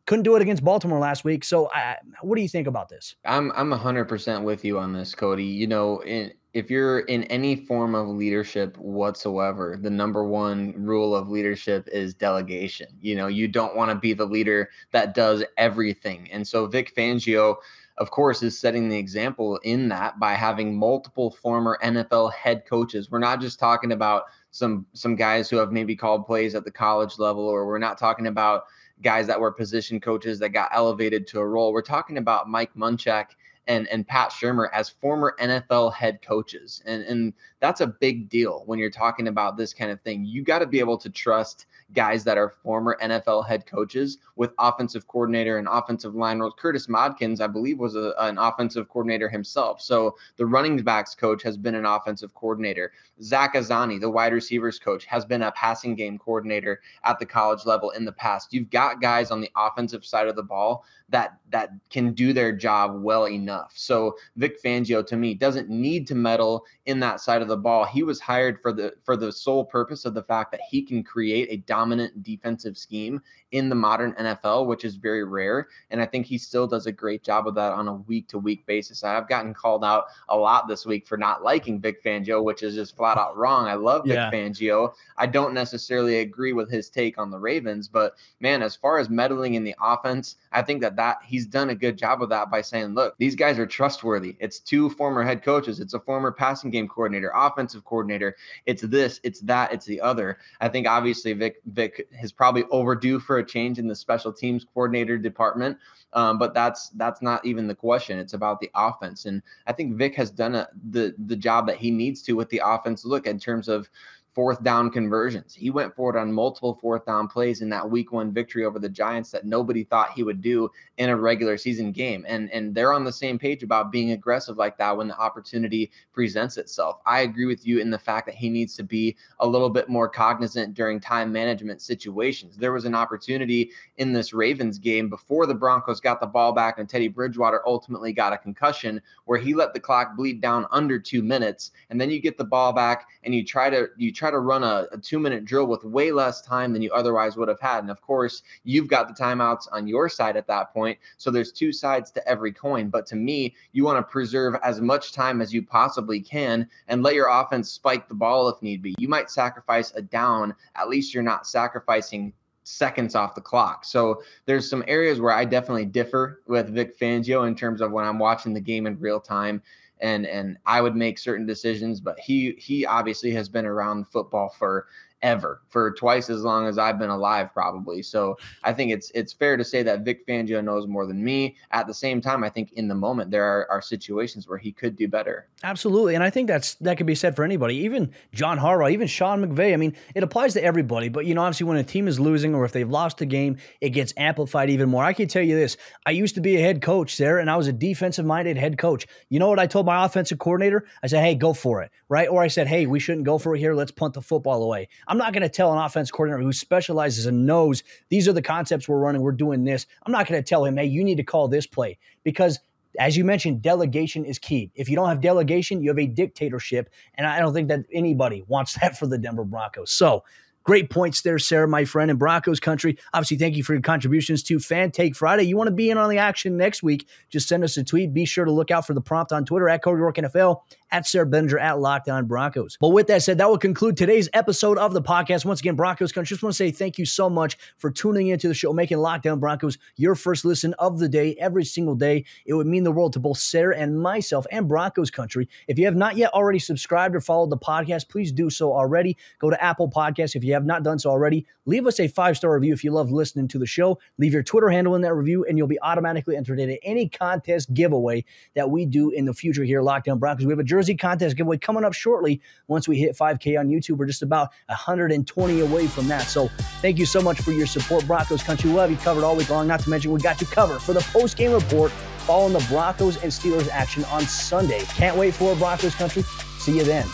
Couldn't 0.06 0.22
do 0.22 0.36
it 0.36 0.42
against 0.42 0.64
Baltimore 0.64 1.00
last 1.00 1.24
week. 1.24 1.44
So, 1.44 1.68
I, 1.72 1.96
what 2.22 2.36
do 2.36 2.42
you 2.42 2.48
think 2.48 2.68
about 2.68 2.88
this? 2.88 3.16
I'm 3.24 3.52
I'm 3.56 3.72
100% 3.72 4.44
with 4.44 4.64
you 4.64 4.78
on 4.78 4.92
this, 4.92 5.14
Cody. 5.14 5.44
You 5.44 5.66
know, 5.66 5.98
in 6.04 6.32
if 6.56 6.70
you're 6.70 7.00
in 7.00 7.24
any 7.24 7.54
form 7.54 7.94
of 7.94 8.08
leadership 8.08 8.78
whatsoever, 8.78 9.78
the 9.78 9.90
number 9.90 10.24
one 10.24 10.72
rule 10.74 11.14
of 11.14 11.28
leadership 11.28 11.86
is 11.92 12.14
delegation. 12.14 12.86
You 12.98 13.14
know, 13.14 13.26
you 13.26 13.46
don't 13.46 13.76
want 13.76 13.90
to 13.90 13.94
be 13.94 14.14
the 14.14 14.24
leader 14.24 14.70
that 14.92 15.12
does 15.14 15.44
everything. 15.58 16.30
And 16.32 16.48
so 16.48 16.64
Vic 16.64 16.94
Fangio, 16.96 17.56
of 17.98 18.10
course, 18.10 18.42
is 18.42 18.58
setting 18.58 18.88
the 18.88 18.96
example 18.96 19.58
in 19.64 19.90
that 19.90 20.18
by 20.18 20.32
having 20.32 20.74
multiple 20.74 21.30
former 21.30 21.78
NFL 21.84 22.32
head 22.32 22.64
coaches. 22.66 23.10
We're 23.10 23.18
not 23.18 23.42
just 23.42 23.58
talking 23.58 23.92
about 23.92 24.22
some 24.50 24.86
some 24.94 25.14
guys 25.14 25.50
who 25.50 25.58
have 25.58 25.72
maybe 25.72 25.94
called 25.94 26.24
plays 26.24 26.54
at 26.54 26.64
the 26.64 26.70
college 26.70 27.18
level, 27.18 27.46
or 27.46 27.66
we're 27.66 27.76
not 27.76 27.98
talking 27.98 28.28
about 28.28 28.64
guys 29.02 29.26
that 29.26 29.38
were 29.38 29.52
position 29.52 30.00
coaches 30.00 30.38
that 30.38 30.54
got 30.54 30.70
elevated 30.72 31.26
to 31.26 31.40
a 31.40 31.46
role. 31.46 31.70
We're 31.74 31.82
talking 31.82 32.16
about 32.16 32.48
Mike 32.48 32.74
Munchak 32.74 33.26
and 33.66 33.88
and 33.88 34.06
Pat 34.06 34.30
Shurmur 34.30 34.68
as 34.72 34.88
former 34.88 35.36
NFL 35.40 35.92
head 35.94 36.20
coaches. 36.22 36.82
And 36.86 37.02
and 37.04 37.32
that's 37.60 37.80
a 37.80 37.86
big 37.86 38.28
deal 38.28 38.62
when 38.66 38.78
you're 38.78 38.90
talking 38.90 39.28
about 39.28 39.56
this 39.56 39.72
kind 39.72 39.90
of 39.90 40.00
thing. 40.02 40.24
You 40.24 40.42
got 40.42 40.60
to 40.60 40.66
be 40.66 40.80
able 40.80 40.98
to 40.98 41.10
trust 41.10 41.66
guys 41.92 42.24
that 42.24 42.36
are 42.36 42.54
former 42.62 42.98
NFL 43.02 43.46
head 43.46 43.66
coaches 43.66 44.18
with 44.34 44.52
offensive 44.58 45.06
coordinator 45.06 45.58
and 45.58 45.68
offensive 45.70 46.14
line 46.14 46.38
roles. 46.40 46.54
Curtis 46.58 46.88
Modkins, 46.88 47.40
I 47.40 47.46
believe, 47.46 47.78
was 47.78 47.94
a, 47.94 48.12
an 48.18 48.38
offensive 48.38 48.88
coordinator 48.88 49.28
himself. 49.28 49.80
So 49.80 50.16
the 50.36 50.46
running 50.46 50.76
backs 50.78 51.14
coach 51.14 51.42
has 51.42 51.56
been 51.56 51.74
an 51.74 51.86
offensive 51.86 52.34
coordinator. 52.34 52.92
Zach 53.22 53.54
Azzanni, 53.54 54.00
the 54.00 54.10
wide 54.10 54.32
receivers 54.32 54.78
coach, 54.78 55.04
has 55.06 55.24
been 55.24 55.42
a 55.42 55.52
passing 55.52 55.94
game 55.94 56.18
coordinator 56.18 56.80
at 57.04 57.18
the 57.18 57.26
college 57.26 57.64
level 57.64 57.90
in 57.90 58.04
the 58.04 58.12
past. 58.12 58.52
You've 58.52 58.70
got 58.70 59.00
guys 59.00 59.30
on 59.30 59.40
the 59.40 59.50
offensive 59.56 60.04
side 60.04 60.28
of 60.28 60.36
the 60.36 60.42
ball 60.42 60.84
that 61.08 61.38
that 61.50 61.70
can 61.90 62.12
do 62.12 62.32
their 62.32 62.52
job 62.52 63.00
well 63.00 63.28
enough. 63.28 63.72
So 63.76 64.16
Vic 64.36 64.60
Fangio 64.62 65.06
to 65.06 65.16
me 65.16 65.34
doesn't 65.34 65.68
need 65.68 66.06
to 66.08 66.14
meddle 66.14 66.64
in 66.86 66.98
that 67.00 67.20
side 67.20 67.42
of 67.42 67.48
the 67.48 67.56
ball. 67.56 67.84
He 67.84 68.02
was 68.02 68.20
hired 68.20 68.60
for 68.60 68.72
the 68.72 68.94
for 69.04 69.16
the 69.16 69.30
sole 69.30 69.64
purpose 69.64 70.04
of 70.04 70.14
the 70.14 70.22
fact 70.24 70.50
that 70.50 70.60
he 70.68 70.82
can 70.82 71.04
create 71.04 71.48
a 71.50 71.58
dominant 71.76 72.22
defensive 72.22 72.78
scheme 72.78 73.20
in 73.52 73.68
the 73.68 73.74
modern 73.74 74.14
NFL, 74.14 74.66
which 74.66 74.82
is 74.82 74.96
very 74.96 75.24
rare. 75.24 75.68
And 75.90 76.00
I 76.00 76.06
think 76.06 76.24
he 76.24 76.38
still 76.38 76.66
does 76.66 76.86
a 76.86 76.92
great 76.92 77.22
job 77.22 77.46
of 77.46 77.54
that 77.56 77.72
on 77.72 77.86
a 77.86 77.94
week 77.94 78.28
to 78.28 78.38
week 78.38 78.64
basis. 78.64 79.04
I've 79.04 79.28
gotten 79.28 79.52
called 79.52 79.84
out 79.84 80.04
a 80.30 80.36
lot 80.36 80.68
this 80.68 80.86
week 80.86 81.06
for 81.06 81.18
not 81.18 81.42
liking 81.42 81.78
Vic 81.78 82.02
Fangio, 82.02 82.42
which 82.42 82.62
is 82.62 82.74
just 82.74 82.96
flat 82.96 83.18
out 83.18 83.36
wrong. 83.36 83.66
I 83.66 83.74
love 83.74 84.06
yeah. 84.06 84.30
Vic 84.30 84.40
Fangio. 84.40 84.94
I 85.18 85.26
don't 85.26 85.52
necessarily 85.52 86.20
agree 86.20 86.54
with 86.54 86.70
his 86.70 86.88
take 86.88 87.18
on 87.18 87.30
the 87.30 87.38
Ravens, 87.38 87.88
but 87.88 88.14
man, 88.40 88.62
as 88.62 88.74
far 88.74 88.98
as 88.98 89.10
meddling 89.10 89.52
in 89.52 89.64
the 89.64 89.76
offense, 89.78 90.36
I 90.56 90.62
think 90.62 90.80
that 90.80 90.96
that 90.96 91.18
he's 91.22 91.46
done 91.46 91.68
a 91.68 91.74
good 91.74 91.98
job 91.98 92.22
of 92.22 92.30
that 92.30 92.50
by 92.50 92.62
saying, 92.62 92.94
look, 92.94 93.14
these 93.18 93.34
guys 93.34 93.58
are 93.58 93.66
trustworthy. 93.66 94.36
It's 94.40 94.58
two 94.58 94.88
former 94.88 95.22
head 95.22 95.44
coaches. 95.44 95.80
It's 95.80 95.92
a 95.92 96.00
former 96.00 96.32
passing 96.32 96.70
game 96.70 96.88
coordinator, 96.88 97.30
offensive 97.36 97.84
coordinator. 97.84 98.34
It's 98.64 98.80
this, 98.80 99.20
it's 99.22 99.40
that, 99.40 99.74
it's 99.74 99.84
the 99.84 100.00
other. 100.00 100.38
I 100.62 100.70
think 100.70 100.88
obviously 100.88 101.34
Vic 101.34 101.56
Vic 101.66 102.08
is 102.22 102.32
probably 102.32 102.64
overdue 102.70 103.20
for 103.20 103.36
a 103.36 103.44
change 103.46 103.78
in 103.78 103.86
the 103.86 103.94
special 103.94 104.32
teams 104.32 104.64
coordinator 104.72 105.18
department. 105.18 105.76
Um, 106.14 106.38
but 106.38 106.54
that's 106.54 106.88
that's 106.90 107.20
not 107.20 107.44
even 107.44 107.66
the 107.66 107.74
question. 107.74 108.18
It's 108.18 108.32
about 108.32 108.58
the 108.60 108.70
offense, 108.74 109.26
and 109.26 109.42
I 109.66 109.74
think 109.74 109.96
Vic 109.96 110.14
has 110.14 110.30
done 110.30 110.54
a, 110.54 110.66
the 110.90 111.14
the 111.26 111.36
job 111.36 111.66
that 111.66 111.76
he 111.76 111.90
needs 111.90 112.22
to 112.22 112.32
with 112.32 112.48
the 112.48 112.62
offense. 112.64 113.04
Look 113.04 113.26
in 113.26 113.38
terms 113.38 113.68
of 113.68 113.90
fourth 114.36 114.62
down 114.62 114.90
conversions. 114.90 115.54
He 115.54 115.70
went 115.70 115.96
forward 115.96 116.18
on 116.18 116.30
multiple 116.30 116.78
fourth 116.78 117.06
down 117.06 117.26
plays 117.26 117.62
in 117.62 117.70
that 117.70 117.90
week 117.90 118.12
one 118.12 118.34
victory 118.34 118.66
over 118.66 118.78
the 118.78 118.86
Giants 118.86 119.30
that 119.30 119.46
nobody 119.46 119.82
thought 119.82 120.12
he 120.12 120.22
would 120.22 120.42
do 120.42 120.68
in 120.98 121.08
a 121.08 121.16
regular 121.16 121.56
season 121.56 121.90
game. 121.90 122.22
And 122.28 122.50
and 122.52 122.74
they're 122.74 122.92
on 122.92 123.02
the 123.02 123.12
same 123.12 123.38
page 123.38 123.62
about 123.62 123.90
being 123.90 124.10
aggressive 124.10 124.58
like 124.58 124.76
that 124.76 124.94
when 124.94 125.08
the 125.08 125.18
opportunity 125.18 125.90
presents 126.12 126.58
itself. 126.58 127.00
I 127.06 127.20
agree 127.20 127.46
with 127.46 127.66
you 127.66 127.78
in 127.78 127.88
the 127.88 127.98
fact 127.98 128.26
that 128.26 128.34
he 128.34 128.50
needs 128.50 128.76
to 128.76 128.82
be 128.82 129.16
a 129.40 129.46
little 129.46 129.70
bit 129.70 129.88
more 129.88 130.06
cognizant 130.06 130.74
during 130.74 131.00
time 131.00 131.32
management 131.32 131.80
situations. 131.80 132.58
There 132.58 132.74
was 132.74 132.84
an 132.84 132.94
opportunity 132.94 133.70
in 133.96 134.12
this 134.12 134.34
Ravens 134.34 134.78
game 134.78 135.08
before 135.08 135.46
the 135.46 135.54
Broncos 135.54 135.98
got 135.98 136.20
the 136.20 136.26
ball 136.26 136.52
back 136.52 136.78
and 136.78 136.86
Teddy 136.86 137.08
Bridgewater 137.08 137.66
ultimately 137.66 138.12
got 138.12 138.34
a 138.34 138.38
concussion 138.38 139.00
where 139.24 139.38
he 139.38 139.54
let 139.54 139.72
the 139.72 139.80
clock 139.80 140.14
bleed 140.14 140.42
down 140.42 140.66
under 140.72 140.98
2 140.98 141.22
minutes 141.22 141.70
and 141.88 141.98
then 141.98 142.10
you 142.10 142.20
get 142.20 142.36
the 142.36 142.44
ball 142.44 142.74
back 142.74 143.06
and 143.24 143.34
you 143.34 143.42
try 143.42 143.70
to 143.70 143.88
you 143.96 144.12
try 144.12 144.25
try 144.26 144.32
to 144.32 144.40
run 144.40 144.64
a, 144.64 144.86
a 144.90 144.98
two 144.98 145.20
minute 145.20 145.44
drill 145.44 145.66
with 145.66 145.84
way 145.84 146.10
less 146.10 146.40
time 146.40 146.72
than 146.72 146.82
you 146.82 146.90
otherwise 146.92 147.36
would 147.36 147.48
have 147.48 147.60
had. 147.60 147.84
And 147.84 147.90
of 147.90 148.00
course, 148.00 148.42
you've 148.64 148.88
got 148.88 149.06
the 149.06 149.14
timeouts 149.14 149.68
on 149.70 149.86
your 149.86 150.08
side 150.08 150.36
at 150.36 150.48
that 150.48 150.72
point. 150.72 150.98
So 151.16 151.30
there's 151.30 151.52
two 151.52 151.72
sides 151.72 152.10
to 152.12 152.28
every 152.28 152.52
coin. 152.52 152.88
But 152.88 153.06
to 153.06 153.16
me, 153.16 153.54
you 153.72 153.84
want 153.84 153.98
to 153.98 154.10
preserve 154.10 154.56
as 154.64 154.80
much 154.80 155.12
time 155.12 155.40
as 155.40 155.54
you 155.54 155.62
possibly 155.62 156.20
can 156.20 156.68
and 156.88 157.04
let 157.04 157.14
your 157.14 157.28
offense 157.28 157.70
spike 157.70 158.08
the 158.08 158.14
ball 158.14 158.48
if 158.48 158.60
need 158.62 158.82
be. 158.82 158.96
You 158.98 159.08
might 159.08 159.30
sacrifice 159.30 159.92
a 159.94 160.02
down, 160.02 160.54
at 160.74 160.88
least 160.88 161.14
you're 161.14 161.22
not 161.22 161.46
sacrificing 161.46 162.32
seconds 162.64 163.14
off 163.14 163.36
the 163.36 163.40
clock. 163.40 163.84
So 163.84 164.22
there's 164.44 164.68
some 164.68 164.82
areas 164.88 165.20
where 165.20 165.32
I 165.32 165.44
definitely 165.44 165.84
differ 165.84 166.42
with 166.48 166.70
Vic 166.70 166.98
Fangio 166.98 167.46
in 167.46 167.54
terms 167.54 167.80
of 167.80 167.92
when 167.92 168.04
I'm 168.04 168.18
watching 168.18 168.54
the 168.54 168.60
game 168.60 168.88
in 168.88 168.98
real 168.98 169.20
time 169.20 169.62
and 170.00 170.26
and 170.26 170.58
I 170.66 170.80
would 170.80 170.96
make 170.96 171.18
certain 171.18 171.46
decisions. 171.46 172.00
But 172.00 172.18
he 172.18 172.52
he 172.58 172.86
obviously 172.86 173.30
has 173.32 173.48
been 173.48 173.66
around 173.66 174.08
football 174.08 174.48
for 174.58 174.86
ever 175.22 175.62
for 175.68 175.92
twice 175.92 176.30
as 176.30 176.42
long 176.42 176.66
as 176.66 176.78
I've 176.78 176.98
been 176.98 177.10
alive, 177.10 177.52
probably. 177.52 178.02
So 178.02 178.36
I 178.62 178.72
think 178.72 178.92
it's 178.92 179.10
it's 179.14 179.32
fair 179.32 179.56
to 179.56 179.64
say 179.64 179.82
that 179.82 180.02
Vic 180.02 180.26
Fangio 180.26 180.62
knows 180.62 180.86
more 180.86 181.06
than 181.06 181.22
me. 181.22 181.56
At 181.70 181.86
the 181.86 181.94
same 181.94 182.20
time, 182.20 182.44
I 182.44 182.50
think 182.50 182.72
in 182.72 182.88
the 182.88 182.94
moment 182.94 183.30
there 183.30 183.44
are, 183.44 183.70
are 183.70 183.82
situations 183.82 184.48
where 184.48 184.58
he 184.58 184.72
could 184.72 184.96
do 184.96 185.08
better. 185.08 185.48
Absolutely, 185.62 186.14
and 186.14 186.22
I 186.22 186.30
think 186.30 186.48
that's 186.48 186.74
that 186.76 186.96
could 186.96 187.06
be 187.06 187.14
said 187.14 187.34
for 187.34 187.44
anybody, 187.44 187.76
even 187.76 188.12
John 188.32 188.58
Harbaugh, 188.58 188.92
even 188.92 189.06
Sean 189.06 189.44
McVay. 189.44 189.72
I 189.72 189.76
mean, 189.76 189.96
it 190.14 190.22
applies 190.22 190.52
to 190.54 190.62
everybody. 190.62 191.08
But 191.08 191.26
you 191.26 191.34
know, 191.34 191.42
obviously, 191.42 191.66
when 191.66 191.76
a 191.78 191.84
team 191.84 192.08
is 192.08 192.20
losing 192.20 192.54
or 192.54 192.64
if 192.64 192.72
they've 192.72 192.88
lost 192.88 193.20
a 193.20 193.26
game, 193.26 193.56
it 193.80 193.90
gets 193.90 194.12
amplified 194.16 194.70
even 194.70 194.88
more. 194.88 195.02
I 195.02 195.12
can 195.12 195.28
tell 195.28 195.42
you 195.42 195.56
this: 195.56 195.76
I 196.04 196.10
used 196.10 196.34
to 196.34 196.40
be 196.40 196.56
a 196.56 196.60
head 196.60 196.82
coach 196.82 197.16
there, 197.16 197.38
and 197.38 197.50
I 197.50 197.56
was 197.56 197.68
a 197.68 197.72
defensive-minded 197.72 198.56
head 198.56 198.78
coach. 198.78 199.06
You 199.28 199.38
know 199.38 199.48
what 199.48 199.58
I 199.58 199.66
told 199.66 199.86
my 199.86 200.04
offensive 200.04 200.38
coordinator? 200.38 200.84
I 201.02 201.06
said, 201.06 201.22
"Hey, 201.22 201.34
go 201.34 201.52
for 201.52 201.82
it," 201.82 201.90
right? 202.08 202.28
Or 202.28 202.42
I 202.42 202.48
said, 202.48 202.66
"Hey, 202.66 202.86
we 202.86 203.00
shouldn't 203.00 203.24
go 203.24 203.38
for 203.38 203.56
it 203.56 203.58
here. 203.58 203.74
Let's 203.74 203.90
punt 203.90 204.14
the 204.14 204.22
football 204.22 204.62
away." 204.62 204.88
I'm 205.08 205.18
not 205.18 205.32
going 205.32 205.42
to 205.42 205.48
tell 205.48 205.72
an 205.72 205.78
offense 205.78 206.10
coordinator 206.10 206.42
who 206.42 206.52
specializes 206.52 207.26
and 207.26 207.46
knows 207.46 207.82
these 208.08 208.28
are 208.28 208.32
the 208.32 208.42
concepts 208.42 208.88
we're 208.88 208.98
running, 208.98 209.22
we're 209.22 209.32
doing 209.32 209.64
this. 209.64 209.86
I'm 210.04 210.12
not 210.12 210.26
going 210.26 210.42
to 210.42 210.48
tell 210.48 210.64
him, 210.64 210.76
hey, 210.76 210.86
you 210.86 211.04
need 211.04 211.16
to 211.16 211.24
call 211.24 211.48
this 211.48 211.66
play 211.66 211.98
because 212.24 212.58
as 212.98 213.16
you 213.16 213.24
mentioned, 213.24 213.60
delegation 213.60 214.24
is 214.24 214.38
key. 214.38 214.70
If 214.74 214.88
you 214.88 214.96
don't 214.96 215.08
have 215.08 215.20
delegation, 215.20 215.82
you 215.82 215.90
have 215.90 215.98
a 215.98 216.06
dictatorship. 216.06 216.88
And 217.14 217.26
I 217.26 217.40
don't 217.40 217.52
think 217.52 217.68
that 217.68 217.84
anybody 217.92 218.42
wants 218.48 218.74
that 218.80 218.98
for 218.98 219.06
the 219.06 219.18
Denver 219.18 219.44
Broncos. 219.44 219.90
So 219.90 220.24
Great 220.66 220.90
points 220.90 221.22
there, 221.22 221.38
Sayre, 221.38 221.68
my 221.68 221.84
friend, 221.84 222.10
in 222.10 222.16
Broncos 222.16 222.58
country. 222.58 222.98
Obviously, 223.14 223.36
thank 223.36 223.54
you 223.54 223.62
for 223.62 223.72
your 223.72 223.82
contributions 223.82 224.42
to 224.42 224.58
Fan 224.58 224.90
Take 224.90 225.14
Friday. 225.14 225.44
You 225.44 225.56
want 225.56 225.68
to 225.68 225.74
be 225.74 225.90
in 225.90 225.96
on 225.96 226.10
the 226.10 226.18
action 226.18 226.56
next 226.56 226.82
week? 226.82 227.06
Just 227.30 227.46
send 227.46 227.62
us 227.62 227.76
a 227.76 227.84
tweet. 227.84 228.12
Be 228.12 228.24
sure 228.24 228.44
to 228.44 228.50
look 228.50 228.72
out 228.72 228.84
for 228.84 228.92
the 228.92 229.00
prompt 229.00 229.30
on 229.30 229.44
Twitter 229.44 229.68
at 229.68 229.84
Cody 229.84 230.00
Roark 230.00 230.16
NFL, 230.16 230.62
at 230.90 231.06
Sayre 231.06 231.26
Bedinger, 231.26 231.60
at 231.60 231.78
Locked 231.78 232.08
On 232.08 232.26
Broncos. 232.26 232.76
But 232.80 232.88
with 232.88 233.06
that 233.08 233.22
said, 233.22 233.38
that 233.38 233.48
will 233.48 233.58
conclude 233.58 233.96
today's 233.96 234.28
episode 234.32 234.78
of 234.78 234.92
the 234.92 235.02
podcast. 235.02 235.44
Once 235.44 235.60
again, 235.60 235.76
Broncos 235.76 236.12
country, 236.12 236.34
just 236.34 236.42
want 236.42 236.52
to 236.52 236.56
say 236.56 236.70
thank 236.70 236.98
you 236.98 237.04
so 237.04 237.28
much 237.28 237.56
for 237.76 237.90
tuning 237.90 238.28
into 238.28 238.48
the 238.48 238.54
show, 238.54 238.72
making 238.72 238.98
Locked 238.98 239.26
On 239.26 239.40
Broncos 239.40 239.78
your 239.96 240.14
first 240.14 240.44
listen 240.44 240.74
of 240.74 240.98
the 240.98 241.08
day 241.08 241.36
every 241.40 241.64
single 241.64 241.94
day. 241.94 242.24
It 242.44 242.54
would 242.54 242.66
mean 242.66 242.84
the 242.84 242.92
world 242.92 243.12
to 243.14 243.20
both 243.20 243.38
Sarah 243.38 243.76
and 243.76 244.00
myself 244.00 244.46
and 244.50 244.68
Broncos 244.68 245.10
country. 245.10 245.48
If 245.68 245.78
you 245.78 245.84
have 245.86 245.96
not 245.96 246.16
yet 246.16 246.32
already 246.32 246.58
subscribed 246.58 247.16
or 247.16 247.20
followed 247.20 247.50
the 247.50 247.58
podcast, 247.58 248.08
please 248.08 248.32
do 248.32 248.50
so 248.50 248.72
already. 248.72 249.16
Go 249.38 249.50
to 249.50 249.62
Apple 249.62 249.90
Podcasts 249.90 250.36
if 250.36 250.44
you 250.44 250.52
have 250.54 250.66
not 250.66 250.82
done 250.82 250.98
so 250.98 251.10
already. 251.10 251.46
Leave 251.66 251.86
us 251.86 251.98
a 251.98 252.06
five 252.06 252.36
star 252.36 252.54
review 252.54 252.72
if 252.72 252.84
you 252.84 252.92
love 252.92 253.10
listening 253.10 253.48
to 253.48 253.58
the 253.58 253.66
show. 253.66 253.98
Leave 254.18 254.32
your 254.32 254.42
Twitter 254.42 254.68
handle 254.68 254.94
in 254.94 255.02
that 255.02 255.14
review, 255.14 255.44
and 255.44 255.58
you'll 255.58 255.66
be 255.66 255.80
automatically 255.82 256.36
entered 256.36 256.60
into 256.60 256.82
any 256.84 257.08
contest 257.08 257.74
giveaway 257.74 258.24
that 258.54 258.70
we 258.70 258.86
do 258.86 259.10
in 259.10 259.24
the 259.24 259.34
future 259.34 259.64
here, 259.64 259.82
Locked 259.82 260.08
On 260.08 260.18
Broncos. 260.18 260.46
We 260.46 260.52
have 260.52 260.60
a 260.60 260.64
jersey 260.76 260.94
contest 260.94 261.36
giveaway 261.36 261.56
coming 261.56 261.84
up 261.84 261.94
shortly. 261.94 262.40
Once 262.68 262.86
we 262.86 262.98
hit 262.98 263.16
5K 263.16 263.58
on 263.58 263.68
YouTube, 263.68 263.96
we're 263.96 264.06
just 264.06 264.22
about 264.22 264.50
120 264.66 265.60
away 265.60 265.86
from 265.86 266.06
that. 266.08 266.24
So 266.24 266.48
thank 266.82 266.98
you 266.98 267.06
so 267.06 267.22
much 267.22 267.40
for 267.40 267.52
your 267.52 267.66
support, 267.66 268.06
Broncos 268.06 268.42
country. 268.42 268.70
Have 268.70 268.90
you 268.90 268.98
covered 268.98 269.24
all 269.24 269.36
week 269.36 269.48
long. 269.48 269.66
Not 269.66 269.80
to 269.80 269.90
mention, 269.90 270.12
we 270.12 270.20
got 270.20 270.38
you 270.40 270.46
covered 270.46 270.80
for 270.80 270.92
the 270.92 271.00
post 271.00 271.38
game 271.38 271.52
report 271.52 271.90
following 272.26 272.52
the 272.52 272.64
Broncos 272.68 273.16
and 273.22 273.32
Steelers 273.32 273.70
action 273.70 274.04
on 274.06 274.22
Sunday. 274.22 274.80
Can't 274.94 275.16
wait 275.16 275.32
for 275.32 275.56
Broncos 275.56 275.94
country. 275.94 276.22
See 276.58 276.76
you 276.76 276.84
then. 276.84 277.06